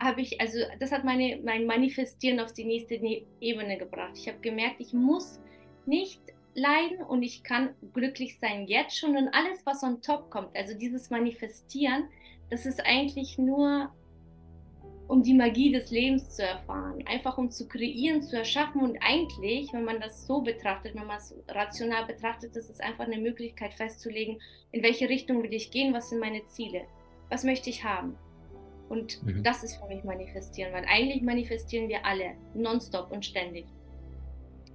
habe 0.00 0.20
ich, 0.20 0.40
also 0.40 0.58
das 0.78 0.92
hat 0.92 1.04
meine, 1.04 1.40
mein 1.44 1.66
Manifestieren 1.66 2.40
auf 2.40 2.52
die 2.52 2.64
nächste 2.64 2.98
ne-, 3.00 3.26
Ebene 3.40 3.78
gebracht. 3.78 4.12
Ich 4.16 4.28
habe 4.28 4.38
gemerkt, 4.38 4.76
ich 4.78 4.92
muss 4.92 5.40
nicht 5.86 6.20
leiden 6.54 7.02
und 7.06 7.22
ich 7.22 7.42
kann 7.42 7.74
glücklich 7.92 8.38
sein 8.38 8.66
jetzt 8.66 8.96
schon 8.96 9.16
und 9.16 9.28
alles, 9.28 9.64
was 9.64 9.82
on 9.82 10.00
top 10.02 10.30
kommt, 10.30 10.56
also 10.56 10.76
dieses 10.76 11.10
Manifestieren, 11.10 12.08
das 12.50 12.66
ist 12.66 12.84
eigentlich 12.84 13.38
nur, 13.38 13.92
um 15.08 15.22
die 15.22 15.34
Magie 15.34 15.72
des 15.72 15.90
Lebens 15.90 16.28
zu 16.28 16.42
erfahren, 16.42 17.02
einfach 17.06 17.38
um 17.38 17.50
zu 17.50 17.66
kreieren, 17.66 18.22
zu 18.22 18.36
erschaffen. 18.36 18.82
Und 18.82 18.98
eigentlich, 19.00 19.72
wenn 19.72 19.84
man 19.84 20.00
das 20.00 20.26
so 20.26 20.42
betrachtet, 20.42 20.94
wenn 20.94 21.06
man 21.06 21.16
es 21.16 21.34
rational 21.48 22.04
betrachtet, 22.06 22.54
ist 22.54 22.68
es 22.68 22.78
einfach 22.78 23.06
eine 23.06 23.18
Möglichkeit 23.18 23.72
festzulegen, 23.72 24.38
in 24.70 24.82
welche 24.82 25.08
Richtung 25.08 25.42
will 25.42 25.52
ich 25.52 25.70
gehen, 25.70 25.94
was 25.94 26.10
sind 26.10 26.20
meine 26.20 26.44
Ziele, 26.46 26.82
was 27.30 27.42
möchte 27.42 27.70
ich 27.70 27.82
haben. 27.84 28.16
Und 28.90 29.22
mhm. 29.24 29.42
das 29.42 29.64
ist 29.64 29.76
für 29.76 29.86
mich 29.86 30.04
manifestieren, 30.04 30.72
weil 30.74 30.84
eigentlich 30.84 31.22
manifestieren 31.22 31.88
wir 31.88 32.04
alle, 32.04 32.34
nonstop 32.54 33.10
und 33.10 33.24
ständig. 33.24 33.64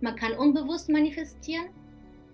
Man 0.02 0.16
kann 0.16 0.34
unbewusst 0.34 0.90
manifestieren, 0.90 1.68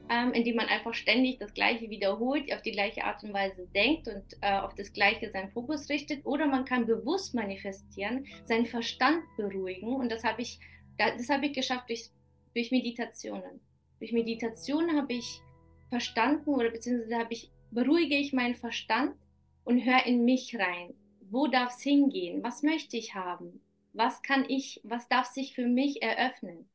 ähm, 0.09 0.33
indem 0.33 0.55
man 0.55 0.67
einfach 0.67 0.93
ständig 0.93 1.37
das 1.37 1.53
Gleiche 1.53 1.89
wiederholt, 1.89 2.51
auf 2.51 2.61
die 2.63 2.71
gleiche 2.71 3.03
Art 3.03 3.23
und 3.23 3.31
Weise 3.31 3.67
denkt 3.75 4.07
und 4.07 4.23
äh, 4.41 4.57
auf 4.57 4.73
das 4.73 4.91
Gleiche 4.91 5.29
seinen 5.29 5.51
Fokus 5.51 5.87
richtet. 5.89 6.25
Oder 6.25 6.47
man 6.47 6.65
kann 6.65 6.87
bewusst 6.87 7.35
manifestieren, 7.35 8.25
seinen 8.43 8.65
Verstand 8.65 9.23
beruhigen. 9.37 9.93
Und 9.93 10.11
das 10.11 10.23
habe 10.23 10.41
ich, 10.41 10.59
das 10.97 11.29
habe 11.29 11.45
ich 11.45 11.53
geschafft 11.53 11.89
durch, 11.89 12.09
durch 12.55 12.71
Meditationen. 12.71 13.61
Durch 13.99 14.11
Meditation 14.11 14.95
habe 14.95 15.13
ich 15.13 15.41
verstanden 15.89 16.49
oder 16.49 16.71
beziehungsweise 16.71 17.17
habe 17.17 17.33
ich, 17.33 17.51
beruhige 17.71 18.15
ich 18.15 18.33
meinen 18.33 18.55
Verstand 18.55 19.15
und 19.63 19.85
höre 19.85 20.05
in 20.07 20.25
mich 20.25 20.57
rein. 20.57 20.93
Wo 21.29 21.45
darf 21.45 21.75
es 21.75 21.83
hingehen? 21.83 22.41
Was 22.43 22.63
möchte 22.63 22.97
ich 22.97 23.13
haben? 23.13 23.61
Was 23.93 24.23
kann 24.23 24.45
ich, 24.47 24.81
was 24.83 25.07
darf 25.07 25.27
sich 25.27 25.53
für 25.53 25.67
mich 25.67 26.01
eröffnen? 26.01 26.67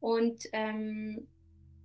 Und 0.00 0.44
ähm, 0.52 1.28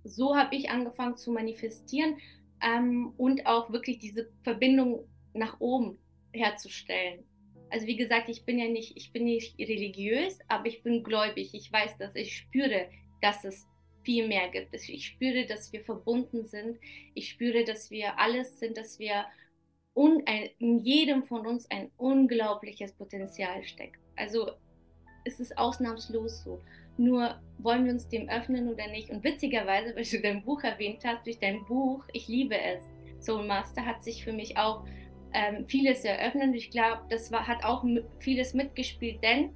so 0.06 0.36
habe 0.36 0.54
ich 0.54 0.70
angefangen 0.70 1.16
zu 1.16 1.32
manifestieren 1.32 2.18
ähm, 2.62 3.12
und 3.16 3.46
auch 3.46 3.70
wirklich 3.70 3.98
diese 3.98 4.30
Verbindung 4.42 5.06
nach 5.34 5.60
oben 5.60 5.98
herzustellen. 6.32 7.24
Also 7.70 7.86
wie 7.86 7.96
gesagt, 7.96 8.28
ich 8.28 8.44
bin 8.44 8.58
ja 8.58 8.68
nicht, 8.68 8.96
ich 8.96 9.12
bin 9.12 9.24
nicht 9.24 9.58
religiös, 9.58 10.38
aber 10.48 10.66
ich 10.66 10.82
bin 10.82 11.02
gläubig. 11.02 11.50
Ich 11.52 11.72
weiß 11.72 11.98
dass 11.98 12.14
ich 12.14 12.36
spüre, 12.36 12.88
dass 13.20 13.44
es 13.44 13.66
viel 14.04 14.28
mehr 14.28 14.48
gibt. 14.48 14.72
Ich 14.72 15.06
spüre, 15.06 15.46
dass 15.46 15.72
wir 15.72 15.84
verbunden 15.84 16.46
sind. 16.46 16.78
Ich 17.14 17.30
spüre, 17.30 17.64
dass 17.64 17.90
wir 17.90 18.18
alles 18.18 18.60
sind, 18.60 18.76
dass 18.76 18.98
wir 18.98 19.26
in 20.58 20.78
jedem 20.80 21.24
von 21.24 21.46
uns 21.46 21.68
ein 21.70 21.90
unglaubliches 21.96 22.92
Potenzial 22.92 23.64
steckt. 23.64 23.98
Also 24.14 24.52
es 25.26 25.40
ist 25.40 25.58
ausnahmslos 25.58 26.44
so. 26.44 26.60
Nur 26.96 27.38
wollen 27.58 27.84
wir 27.84 27.92
uns 27.92 28.08
dem 28.08 28.28
öffnen 28.28 28.68
oder 28.68 28.88
nicht? 28.88 29.10
Und 29.10 29.22
witzigerweise, 29.24 29.94
weil 29.94 30.04
du 30.04 30.20
dein 30.20 30.44
Buch 30.44 30.62
erwähnt 30.62 31.02
hast, 31.04 31.26
durch 31.26 31.38
dein 31.38 31.64
Buch, 31.66 32.04
ich 32.12 32.28
liebe 32.28 32.58
es, 32.58 32.84
Soul 33.20 33.46
Master 33.46 33.84
hat 33.84 34.02
sich 34.02 34.24
für 34.24 34.32
mich 34.32 34.56
auch 34.56 34.84
ähm, 35.32 35.66
vieles 35.66 36.04
eröffnet. 36.04 36.54
Ich 36.54 36.70
glaube, 36.70 37.02
das 37.10 37.30
war, 37.32 37.46
hat 37.46 37.64
auch 37.64 37.84
vieles 38.18 38.54
mitgespielt, 38.54 39.22
denn 39.22 39.50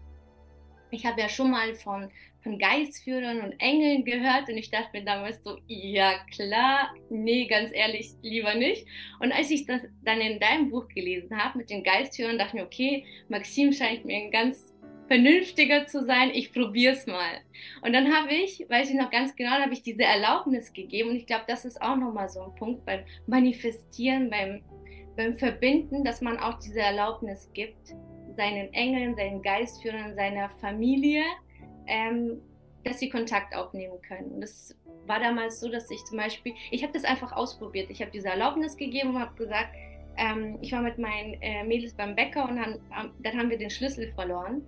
ich 0.90 1.06
habe 1.06 1.20
ja 1.20 1.28
schon 1.28 1.52
mal 1.52 1.74
von, 1.74 2.10
von 2.42 2.58
Geistführern 2.58 3.42
und 3.42 3.60
Engeln 3.60 4.04
gehört 4.04 4.48
und 4.48 4.56
ich 4.56 4.70
dachte 4.70 4.98
mir 4.98 5.04
damals 5.04 5.42
so, 5.44 5.58
ja 5.68 6.14
klar, 6.34 6.92
nee, 7.10 7.46
ganz 7.46 7.70
ehrlich, 7.72 8.10
lieber 8.22 8.54
nicht. 8.54 8.86
Und 9.20 9.32
als 9.32 9.50
ich 9.50 9.66
das 9.66 9.82
dann 10.02 10.20
in 10.20 10.40
deinem 10.40 10.70
Buch 10.70 10.88
gelesen 10.88 11.36
habe 11.36 11.58
mit 11.58 11.70
den 11.70 11.84
Geistführern, 11.84 12.38
dachte 12.38 12.56
ich 12.56 12.62
mir, 12.62 12.66
okay, 12.66 13.04
Maxim 13.28 13.72
scheint 13.72 14.04
mir 14.04 14.16
ein 14.16 14.30
ganz 14.30 14.69
vernünftiger 15.10 15.88
zu 15.88 16.04
sein, 16.06 16.30
ich 16.32 16.52
probiere 16.52 16.92
es 16.92 17.04
mal. 17.08 17.40
Und 17.82 17.92
dann 17.92 18.14
habe 18.14 18.32
ich, 18.32 18.64
weiß 18.68 18.90
ich 18.90 18.94
noch 18.94 19.10
ganz 19.10 19.34
genau, 19.34 19.50
habe 19.50 19.72
ich 19.72 19.82
diese 19.82 20.04
Erlaubnis 20.04 20.72
gegeben 20.72 21.10
und 21.10 21.16
ich 21.16 21.26
glaube, 21.26 21.42
das 21.48 21.64
ist 21.64 21.82
auch 21.82 21.96
nochmal 21.96 22.28
so 22.28 22.42
ein 22.42 22.54
Punkt 22.54 22.86
beim 22.86 23.00
Manifestieren, 23.26 24.30
beim, 24.30 24.62
beim 25.16 25.36
Verbinden, 25.36 26.04
dass 26.04 26.20
man 26.20 26.38
auch 26.38 26.60
diese 26.60 26.78
Erlaubnis 26.78 27.50
gibt, 27.54 27.96
seinen 28.36 28.72
Engeln, 28.72 29.16
seinen 29.16 29.42
Geistführern, 29.42 30.14
seiner 30.14 30.48
Familie, 30.60 31.24
ähm, 31.88 32.40
dass 32.84 33.00
sie 33.00 33.10
Kontakt 33.10 33.52
aufnehmen 33.56 34.00
können. 34.06 34.30
Und 34.30 34.42
das 34.42 34.78
war 35.06 35.18
damals 35.18 35.58
so, 35.58 35.68
dass 35.68 35.90
ich 35.90 36.04
zum 36.04 36.18
Beispiel, 36.18 36.54
ich 36.70 36.84
habe 36.84 36.92
das 36.92 37.02
einfach 37.02 37.32
ausprobiert. 37.32 37.90
Ich 37.90 38.00
habe 38.00 38.12
diese 38.12 38.28
Erlaubnis 38.28 38.76
gegeben 38.76 39.16
und 39.16 39.18
habe 39.18 39.34
gesagt, 39.34 39.74
ähm, 40.18 40.56
ich 40.60 40.70
war 40.70 40.82
mit 40.82 40.98
meinen 40.98 41.34
äh, 41.42 41.64
Mädels 41.64 41.94
beim 41.94 42.14
Bäcker 42.14 42.48
und 42.48 42.58
dann, 42.58 42.78
dann 43.18 43.36
haben 43.36 43.50
wir 43.50 43.58
den 43.58 43.70
Schlüssel 43.70 44.12
verloren. 44.12 44.64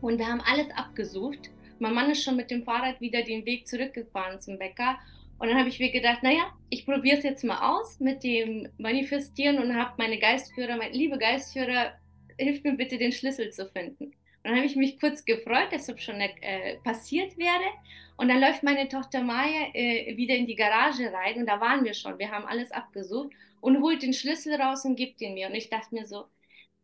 Und 0.00 0.18
wir 0.18 0.26
haben 0.26 0.40
alles 0.40 0.70
abgesucht. 0.76 1.50
Mein 1.78 1.94
Mann 1.94 2.10
ist 2.10 2.22
schon 2.22 2.36
mit 2.36 2.50
dem 2.50 2.64
Fahrrad 2.64 3.00
wieder 3.00 3.22
den 3.22 3.44
Weg 3.46 3.66
zurückgefahren 3.66 4.40
zum 4.40 4.58
Bäcker. 4.58 4.98
Und 5.38 5.48
dann 5.48 5.58
habe 5.58 5.68
ich 5.68 5.78
mir 5.78 5.90
gedacht, 5.90 6.22
naja, 6.22 6.52
ich 6.68 6.84
probiere 6.84 7.18
es 7.18 7.24
jetzt 7.24 7.44
mal 7.44 7.72
aus 7.72 8.00
mit 8.00 8.24
dem 8.24 8.68
Manifestieren 8.78 9.58
und 9.58 9.76
habe 9.76 9.94
meine 9.96 10.18
Geistführer, 10.18 10.76
mein 10.76 10.92
liebe 10.92 11.16
Geistführer, 11.18 11.92
hilf 12.36 12.62
mir 12.64 12.72
bitte 12.72 12.98
den 12.98 13.12
Schlüssel 13.12 13.50
zu 13.50 13.66
finden. 13.66 14.04
Und 14.04 14.14
dann 14.44 14.56
habe 14.56 14.66
ich 14.66 14.76
mich 14.76 14.98
kurz 14.98 15.24
gefreut, 15.24 15.72
dass 15.72 15.86
das 15.86 16.02
schon 16.02 16.20
äh, 16.20 16.76
passiert 16.82 17.36
wäre. 17.36 17.70
Und 18.16 18.28
dann 18.28 18.40
läuft 18.40 18.62
meine 18.64 18.88
Tochter 18.88 19.22
Maya 19.22 19.68
äh, 19.74 20.16
wieder 20.16 20.34
in 20.34 20.46
die 20.46 20.56
Garage 20.56 21.12
rein 21.12 21.36
und 21.36 21.46
da 21.46 21.60
waren 21.60 21.84
wir 21.84 21.94
schon. 21.94 22.18
Wir 22.18 22.30
haben 22.30 22.46
alles 22.46 22.72
abgesucht 22.72 23.30
und 23.60 23.80
holt 23.80 24.02
den 24.02 24.12
Schlüssel 24.12 24.54
raus 24.54 24.84
und 24.84 24.96
gibt 24.96 25.20
ihn 25.20 25.34
mir. 25.34 25.48
Und 25.48 25.54
ich 25.54 25.70
dachte 25.70 25.94
mir 25.94 26.06
so, 26.06 26.24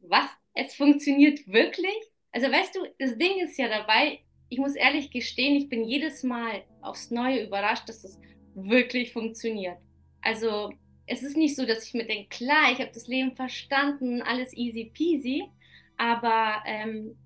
was? 0.01 0.29
Es 0.55 0.75
funktioniert 0.77 1.49
wirklich? 1.49 2.14
Also 2.35 2.51
weißt 2.51 2.75
du, 2.75 2.81
das 2.99 3.17
Ding 3.17 3.39
ist 3.45 3.57
ja 3.59 3.69
dabei, 3.69 4.19
ich 4.49 4.59
muss 4.59 4.75
ehrlich 4.75 5.13
gestehen, 5.13 5.55
ich 5.55 5.69
bin 5.69 5.85
jedes 5.85 6.25
Mal 6.25 6.65
aufs 6.83 7.13
Neue 7.13 7.45
überrascht, 7.45 7.89
dass 7.89 8.03
es 8.03 8.19
wirklich 8.57 9.13
funktioniert. 9.13 9.79
Also 10.21 10.73
es 11.07 11.23
ist 11.23 11.37
nicht 11.37 11.55
so, 11.55 11.65
dass 11.65 11.87
ich 11.87 11.95
mir 11.95 12.05
denke, 12.05 12.29
klar, 12.31 12.73
ich 12.73 12.81
habe 12.81 12.91
das 12.93 13.07
Leben 13.07 13.37
verstanden, 13.37 14.21
alles 14.21 14.53
easy 14.53 14.91
peasy, 14.93 15.45
aber 15.97 16.61
ähm, 16.67 17.17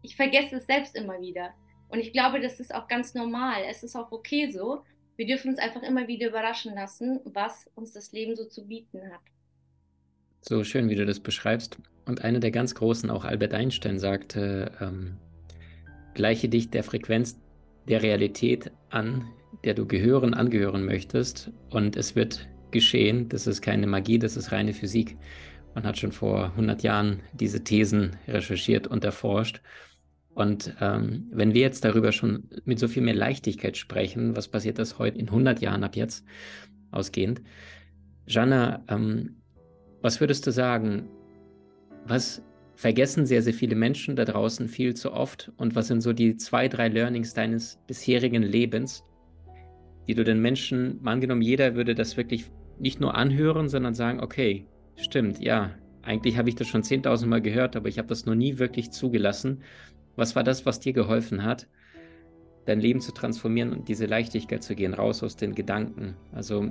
ich 0.00 0.16
vergesse 0.16 0.56
es 0.56 0.66
selbst 0.66 0.96
immer 0.96 1.20
wieder. 1.20 1.52
Und 1.90 2.00
ich 2.00 2.12
glaube, 2.12 2.40
das 2.40 2.58
ist 2.58 2.74
auch 2.74 2.88
ganz 2.88 3.12
normal. 3.12 3.64
Es 3.68 3.82
ist 3.82 3.94
auch 3.94 4.10
okay 4.12 4.50
so. 4.50 4.82
Wir 5.16 5.26
dürfen 5.26 5.50
uns 5.50 5.58
einfach 5.58 5.82
immer 5.82 6.08
wieder 6.08 6.28
überraschen 6.28 6.74
lassen, 6.74 7.20
was 7.24 7.70
uns 7.74 7.92
das 7.92 8.12
Leben 8.12 8.34
so 8.34 8.46
zu 8.46 8.66
bieten 8.66 9.12
hat. 9.12 9.20
So 10.46 10.62
schön, 10.62 10.90
wie 10.90 10.94
du 10.94 11.06
das 11.06 11.20
beschreibst. 11.20 11.78
Und 12.04 12.22
einer 12.22 12.38
der 12.38 12.50
ganz 12.50 12.74
Großen, 12.74 13.08
auch 13.08 13.24
Albert 13.24 13.54
Einstein, 13.54 13.98
sagte, 13.98 14.72
ähm, 14.78 15.16
gleiche 16.12 16.50
dich 16.50 16.68
der 16.68 16.84
Frequenz 16.84 17.40
der 17.88 18.02
Realität 18.02 18.70
an, 18.90 19.24
der 19.64 19.72
du 19.72 19.86
gehören, 19.86 20.34
angehören 20.34 20.84
möchtest. 20.84 21.50
Und 21.70 21.96
es 21.96 22.14
wird 22.14 22.46
geschehen. 22.72 23.30
Das 23.30 23.46
ist 23.46 23.62
keine 23.62 23.86
Magie, 23.86 24.18
das 24.18 24.36
ist 24.36 24.52
reine 24.52 24.74
Physik. 24.74 25.16
Man 25.74 25.84
hat 25.84 25.96
schon 25.96 26.12
vor 26.12 26.50
100 26.50 26.82
Jahren 26.82 27.20
diese 27.32 27.64
Thesen 27.64 28.10
recherchiert 28.28 28.86
und 28.86 29.02
erforscht. 29.02 29.62
Und 30.34 30.74
ähm, 30.78 31.26
wenn 31.32 31.54
wir 31.54 31.62
jetzt 31.62 31.86
darüber 31.86 32.12
schon 32.12 32.50
mit 32.66 32.78
so 32.78 32.86
viel 32.86 33.02
mehr 33.02 33.14
Leichtigkeit 33.14 33.78
sprechen, 33.78 34.36
was 34.36 34.48
passiert 34.48 34.78
das 34.78 34.98
heute 34.98 35.16
in 35.16 35.28
100 35.28 35.62
Jahren 35.62 35.84
ab 35.84 35.96
jetzt 35.96 36.22
ausgehend? 36.90 37.40
Jana, 38.26 38.84
ähm, 38.88 39.36
was 40.04 40.20
würdest 40.20 40.46
du 40.46 40.50
sagen? 40.50 41.08
Was 42.06 42.42
vergessen 42.74 43.24
sehr, 43.24 43.40
sehr 43.40 43.54
viele 43.54 43.74
Menschen 43.74 44.16
da 44.16 44.26
draußen 44.26 44.68
viel 44.68 44.92
zu 44.92 45.14
oft? 45.14 45.50
Und 45.56 45.74
was 45.76 45.86
sind 45.86 46.02
so 46.02 46.12
die 46.12 46.36
zwei, 46.36 46.68
drei 46.68 46.88
Learnings 46.88 47.32
deines 47.32 47.78
bisherigen 47.86 48.42
Lebens, 48.42 49.02
die 50.06 50.14
du 50.14 50.22
den 50.22 50.42
Menschen, 50.42 51.00
angenommen, 51.06 51.40
jeder 51.40 51.74
würde 51.74 51.94
das 51.94 52.18
wirklich 52.18 52.50
nicht 52.78 53.00
nur 53.00 53.14
anhören, 53.14 53.70
sondern 53.70 53.94
sagen, 53.94 54.20
okay, 54.20 54.66
stimmt, 54.96 55.40
ja, 55.40 55.70
eigentlich 56.02 56.36
habe 56.36 56.50
ich 56.50 56.54
das 56.54 56.68
schon 56.68 56.82
10.000 56.82 57.24
Mal 57.24 57.40
gehört, 57.40 57.74
aber 57.74 57.88
ich 57.88 57.96
habe 57.96 58.08
das 58.08 58.26
noch 58.26 58.34
nie 58.34 58.58
wirklich 58.58 58.90
zugelassen. 58.90 59.62
Was 60.16 60.36
war 60.36 60.44
das, 60.44 60.66
was 60.66 60.80
dir 60.80 60.92
geholfen 60.92 61.44
hat, 61.44 61.66
dein 62.66 62.80
Leben 62.80 63.00
zu 63.00 63.12
transformieren 63.12 63.72
und 63.72 63.88
diese 63.88 64.06
Leichtigkeit 64.06 64.62
zu 64.62 64.74
gehen, 64.74 64.94
raus 64.94 65.22
aus 65.22 65.36
den 65.36 65.54
Gedanken? 65.54 66.16
Also 66.32 66.62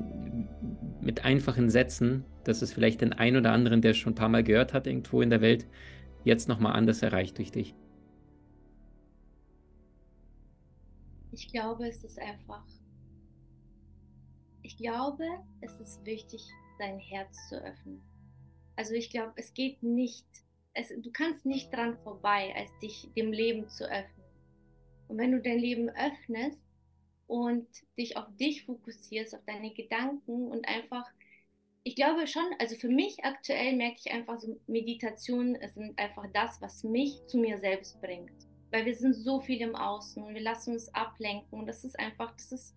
mit 1.01 1.25
einfachen 1.25 1.69
Sätzen, 1.69 2.25
dass 2.43 2.61
es 2.61 2.73
vielleicht 2.73 3.01
den 3.01 3.13
einen 3.13 3.37
oder 3.37 3.51
anderen, 3.51 3.81
der 3.81 3.93
schon 3.93 4.13
ein 4.13 4.15
paar 4.15 4.29
Mal 4.29 4.43
gehört 4.43 4.73
hat, 4.73 4.87
irgendwo 4.87 5.21
in 5.21 5.29
der 5.29 5.41
Welt, 5.41 5.67
jetzt 6.23 6.47
nochmal 6.47 6.73
anders 6.73 7.01
erreicht 7.01 7.37
durch 7.37 7.51
dich. 7.51 7.75
Ich 11.31 11.51
glaube, 11.51 11.87
es 11.87 12.03
ist 12.03 12.19
einfach. 12.19 12.65
Ich 14.61 14.77
glaube, 14.77 15.23
es 15.61 15.79
ist 15.79 16.05
wichtig, 16.05 16.47
dein 16.79 16.99
Herz 16.99 17.49
zu 17.49 17.55
öffnen. 17.55 18.01
Also 18.75 18.93
ich 18.93 19.09
glaube, 19.09 19.33
es 19.35 19.53
geht 19.53 19.83
nicht 19.83 20.25
es, 20.73 20.89
du 20.89 21.11
kannst 21.11 21.45
nicht 21.45 21.71
dran 21.71 21.97
vorbei, 22.03 22.53
als 22.57 22.69
dich 22.79 23.09
dem 23.15 23.31
Leben 23.31 23.67
zu 23.69 23.85
öffnen. 23.85 24.22
Und 25.07 25.17
wenn 25.17 25.31
du 25.31 25.41
dein 25.41 25.59
Leben 25.59 25.89
öffnest 25.89 26.59
und 27.27 27.67
dich 27.97 28.17
auf 28.17 28.25
dich 28.39 28.65
fokussierst, 28.65 29.35
auf 29.35 29.41
deine 29.45 29.73
Gedanken 29.73 30.47
und 30.49 30.67
einfach, 30.67 31.05
ich 31.83 31.95
glaube 31.95 32.27
schon, 32.27 32.45
also 32.59 32.75
für 32.75 32.89
mich 32.89 33.23
aktuell 33.23 33.75
merke 33.75 33.97
ich 34.03 34.11
einfach 34.11 34.39
so, 34.39 34.59
Meditationen 34.67 35.57
sind 35.73 35.97
einfach 35.99 36.27
das, 36.33 36.61
was 36.61 36.83
mich 36.83 37.25
zu 37.27 37.37
mir 37.37 37.59
selbst 37.59 37.99
bringt. 38.01 38.31
Weil 38.71 38.85
wir 38.85 38.95
sind 38.95 39.13
so 39.13 39.39
viel 39.39 39.61
im 39.61 39.75
Außen 39.75 40.23
und 40.23 40.33
wir 40.33 40.41
lassen 40.41 40.73
uns 40.73 40.93
ablenken 40.93 41.59
und 41.59 41.67
das 41.67 41.83
ist 41.83 41.99
einfach, 41.99 42.33
das 42.35 42.51
ist 42.51 42.75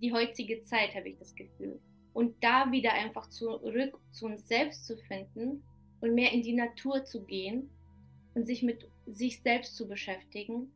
die 0.00 0.12
heutige 0.12 0.62
Zeit, 0.62 0.94
habe 0.94 1.08
ich 1.08 1.18
das 1.18 1.34
Gefühl. 1.34 1.80
Und 2.12 2.42
da 2.42 2.70
wieder 2.70 2.92
einfach 2.92 3.28
zurück 3.28 3.98
zu 4.12 4.26
uns 4.26 4.46
selbst 4.46 4.86
zu 4.86 4.96
finden 4.96 5.62
und 6.00 6.14
mehr 6.14 6.32
in 6.32 6.42
die 6.42 6.52
Natur 6.52 7.04
zu 7.04 7.24
gehen 7.24 7.68
und 8.34 8.46
sich 8.46 8.62
mit 8.62 8.88
sich 9.06 9.40
selbst 9.42 9.76
zu 9.76 9.88
beschäftigen, 9.88 10.72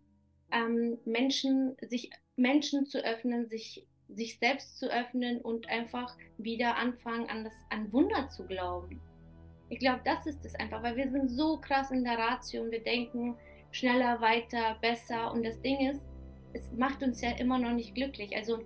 ähm, 0.53 0.99
Menschen, 1.05 1.77
sich 1.89 2.11
Menschen 2.37 2.87
zu 2.87 3.05
öffnen, 3.05 3.49
sich, 3.49 3.87
sich 4.09 4.39
selbst 4.39 4.79
zu 4.79 4.91
öffnen 4.91 5.41
und 5.41 5.69
einfach 5.69 6.17
wieder 6.39 6.77
anfangen, 6.77 7.29
an 7.29 7.45
das 7.45 7.55
an 7.71 7.93
Wunder 7.93 8.29
zu 8.29 8.47
glauben. 8.47 9.01
Ich 9.71 9.81
glaube, 9.81 10.01
das 10.05 10.27
ist 10.27 10.45
es 10.45 10.55
einfach, 10.55 10.83
weil 10.83 10.97
wir 10.97 11.11
sind 11.11 11.29
so 11.29 11.59
krass 11.59 11.91
in 11.91 12.05
der 12.05 12.19
Ratio 12.19 12.63
und 12.63 12.71
wir 12.71 12.83
denken 12.83 13.37
schneller, 13.71 14.21
weiter, 14.21 14.79
besser. 14.81 15.31
Und 15.33 15.45
das 15.45 15.61
Ding 15.61 15.91
ist, 15.91 16.01
es 16.55 16.73
macht 16.73 17.03
uns 17.03 17.21
ja 17.21 17.33
immer 17.33 17.59
noch 17.59 17.73
nicht 17.73 17.95
glücklich. 17.95 18.35
Also 18.35 18.61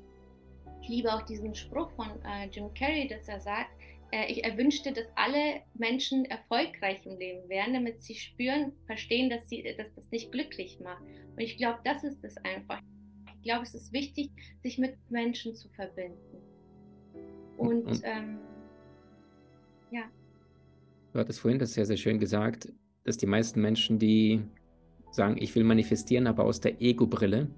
ich 0.80 0.88
liebe 0.88 1.12
auch 1.12 1.22
diesen 1.22 1.54
Spruch 1.54 1.90
von 1.92 2.10
äh, 2.24 2.46
Jim 2.50 2.72
Carrey, 2.74 3.08
dass 3.08 3.28
er 3.28 3.40
sagt, 3.40 3.70
ich 4.28 4.44
erwünschte, 4.44 4.92
dass 4.92 5.06
alle 5.16 5.62
Menschen 5.74 6.24
erfolgreich 6.26 7.04
im 7.06 7.18
Leben 7.18 7.48
wären, 7.48 7.72
damit 7.72 8.02
sie 8.02 8.14
spüren, 8.14 8.72
verstehen, 8.86 9.30
dass, 9.30 9.48
sie, 9.48 9.62
dass 9.62 9.92
das 9.94 10.10
nicht 10.10 10.30
glücklich 10.32 10.78
macht. 10.80 11.02
Und 11.02 11.40
ich 11.40 11.56
glaube, 11.56 11.78
das 11.84 12.04
ist 12.04 12.22
es 12.22 12.36
einfach. 12.44 12.80
Ich 13.36 13.42
glaube, 13.42 13.62
es 13.62 13.74
ist 13.74 13.92
wichtig, 13.92 14.30
sich 14.62 14.78
mit 14.78 14.96
Menschen 15.10 15.54
zu 15.54 15.68
verbinden. 15.70 16.18
Und, 17.56 17.86
Und 17.86 18.02
ähm, 18.04 18.38
ja. 19.90 20.02
Du 21.12 21.18
hattest 21.18 21.40
vorhin 21.40 21.58
das 21.58 21.72
sehr, 21.72 21.86
sehr 21.86 21.96
schön 21.96 22.18
gesagt, 22.18 22.68
dass 23.04 23.16
die 23.16 23.26
meisten 23.26 23.60
Menschen, 23.60 23.98
die 23.98 24.42
sagen, 25.10 25.36
ich 25.38 25.54
will 25.54 25.64
manifestieren, 25.64 26.26
aber 26.26 26.44
aus 26.44 26.60
der 26.60 26.80
Ego-Brille. 26.80 27.48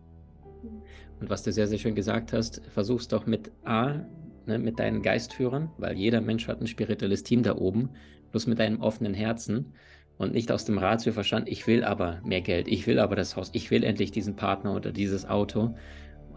Mhm. 0.63 0.83
Und 1.21 1.31
was 1.31 1.43
du 1.43 1.53
sehr, 1.53 1.67
sehr 1.67 1.79
schön 1.79 1.95
gesagt 1.95 2.33
hast, 2.33 2.65
versuchst 2.67 3.13
doch 3.13 3.27
mit 3.27 3.51
A, 3.65 4.05
ne, 4.47 4.59
mit 4.59 4.79
deinen 4.79 5.03
Geistführern, 5.03 5.71
weil 5.79 5.97
jeder 5.97 6.21
Mensch 6.21 6.49
hat 6.49 6.61
ein 6.61 6.67
spirituelles 6.67 7.23
Team 7.23 7.43
da 7.43 7.57
oben, 7.57 7.91
bloß 8.31 8.47
mit 8.47 8.59
deinem 8.59 8.81
offenen 8.81 9.15
Herzen 9.15 9.73
und 10.17 10.33
nicht 10.33 10.53
aus 10.53 10.65
dem 10.65 10.79
Ratioverstand, 10.79 11.49
ich 11.49 11.67
will 11.67 11.85
aber 11.85 12.21
mehr 12.25 12.41
Geld, 12.41 12.69
ich 12.69 12.87
will 12.87 12.99
aber 12.99 13.17
das 13.17 13.37
Haus, 13.37 13.51
ich 13.53 13.71
will 13.71 13.85
endlich 13.85 14.11
diesen 14.11 14.37
Partner 14.37 14.75
oder 14.75 14.93
dieses 14.93 15.27
Auto. 15.27 15.75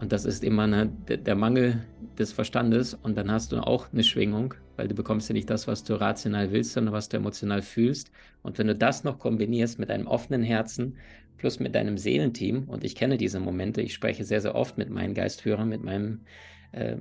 Und 0.00 0.12
das 0.12 0.24
ist 0.24 0.44
immer 0.44 0.64
eine, 0.64 0.86
der 0.86 1.34
Mangel 1.34 1.84
des 2.18 2.32
Verstandes 2.32 2.94
und 2.94 3.16
dann 3.16 3.32
hast 3.32 3.50
du 3.50 3.58
auch 3.58 3.92
eine 3.92 4.04
Schwingung, 4.04 4.54
weil 4.76 4.86
du 4.86 4.94
bekommst 4.94 5.28
ja 5.28 5.32
nicht 5.32 5.50
das, 5.50 5.66
was 5.66 5.82
du 5.82 5.94
rational 5.94 6.52
willst, 6.52 6.72
sondern 6.72 6.94
was 6.94 7.08
du 7.08 7.16
emotional 7.16 7.62
fühlst. 7.62 8.12
Und 8.42 8.58
wenn 8.58 8.68
du 8.68 8.76
das 8.76 9.02
noch 9.02 9.18
kombinierst 9.18 9.78
mit 9.78 9.90
einem 9.90 10.06
offenen 10.06 10.42
Herzen 10.42 10.96
plus 11.36 11.58
mit 11.58 11.74
deinem 11.74 11.98
Seelenteam, 11.98 12.64
und 12.68 12.84
ich 12.84 12.94
kenne 12.94 13.16
diese 13.16 13.40
Momente, 13.40 13.80
ich 13.82 13.92
spreche 13.92 14.24
sehr, 14.24 14.40
sehr 14.40 14.54
oft 14.54 14.78
mit 14.78 14.90
meinen 14.90 15.14
Geistführern, 15.14 15.68
mit 15.68 15.82
meinem 15.82 16.20
äh, 16.72 16.96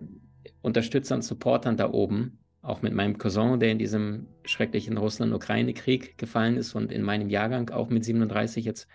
Unterstützern, 0.61 1.21
Supportern 1.21 1.77
da 1.77 1.91
oben, 1.91 2.39
auch 2.61 2.81
mit 2.81 2.93
meinem 2.93 3.17
Cousin, 3.17 3.59
der 3.59 3.71
in 3.71 3.79
diesem 3.79 4.27
schrecklichen 4.43 4.97
Russland-Ukraine-Krieg 4.97 6.17
gefallen 6.17 6.57
ist 6.57 6.75
und 6.75 6.91
in 6.91 7.03
meinem 7.03 7.29
Jahrgang 7.29 7.69
auch 7.69 7.89
mit 7.89 8.03
37 8.03 8.65
jetzt 8.65 8.87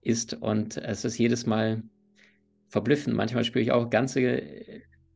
ist. 0.00 0.34
Und 0.34 0.76
es 0.76 1.04
ist 1.04 1.18
jedes 1.18 1.46
Mal 1.46 1.82
verblüffend. 2.68 3.16
Manchmal 3.16 3.44
spüre 3.44 3.62
ich 3.62 3.72
auch 3.72 3.90
ganze 3.90 4.42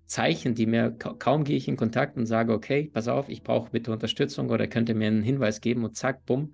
Zeichen, 0.06 0.54
die 0.54 0.66
mir 0.66 0.90
kaum 0.90 1.44
gehe 1.44 1.56
ich 1.56 1.66
in 1.66 1.76
Kontakt 1.76 2.16
und 2.16 2.26
sage, 2.26 2.52
okay, 2.52 2.90
pass 2.92 3.08
auf, 3.08 3.28
ich 3.28 3.42
brauche 3.42 3.70
bitte 3.70 3.90
Unterstützung 3.90 4.50
oder 4.50 4.66
könnt 4.66 4.88
ihr 4.88 4.94
mir 4.94 5.08
einen 5.08 5.22
Hinweis 5.22 5.60
geben 5.60 5.84
und 5.84 5.96
zack, 5.96 6.26
bumm. 6.26 6.52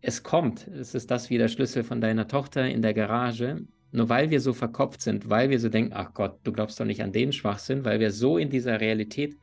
Es 0.00 0.22
kommt. 0.22 0.66
Es 0.66 0.94
ist 0.94 1.10
das 1.10 1.30
wie 1.30 1.38
der 1.38 1.48
Schlüssel 1.48 1.84
von 1.84 2.00
deiner 2.00 2.26
Tochter 2.26 2.68
in 2.68 2.82
der 2.82 2.92
Garage. 2.92 3.66
Nur 3.92 4.08
weil 4.08 4.30
wir 4.30 4.40
so 4.40 4.54
verkopft 4.54 5.02
sind, 5.02 5.28
weil 5.28 5.50
wir 5.50 5.60
so 5.60 5.68
denken, 5.68 5.92
ach 5.94 6.14
Gott, 6.14 6.40
du 6.44 6.52
glaubst 6.52 6.80
doch 6.80 6.86
nicht 6.86 7.02
an 7.02 7.12
den 7.12 7.32
Schwachsinn, 7.32 7.84
weil 7.84 8.00
wir 8.00 8.10
so 8.10 8.38
in 8.38 8.48
dieser 8.48 8.80
Realität 8.80 9.36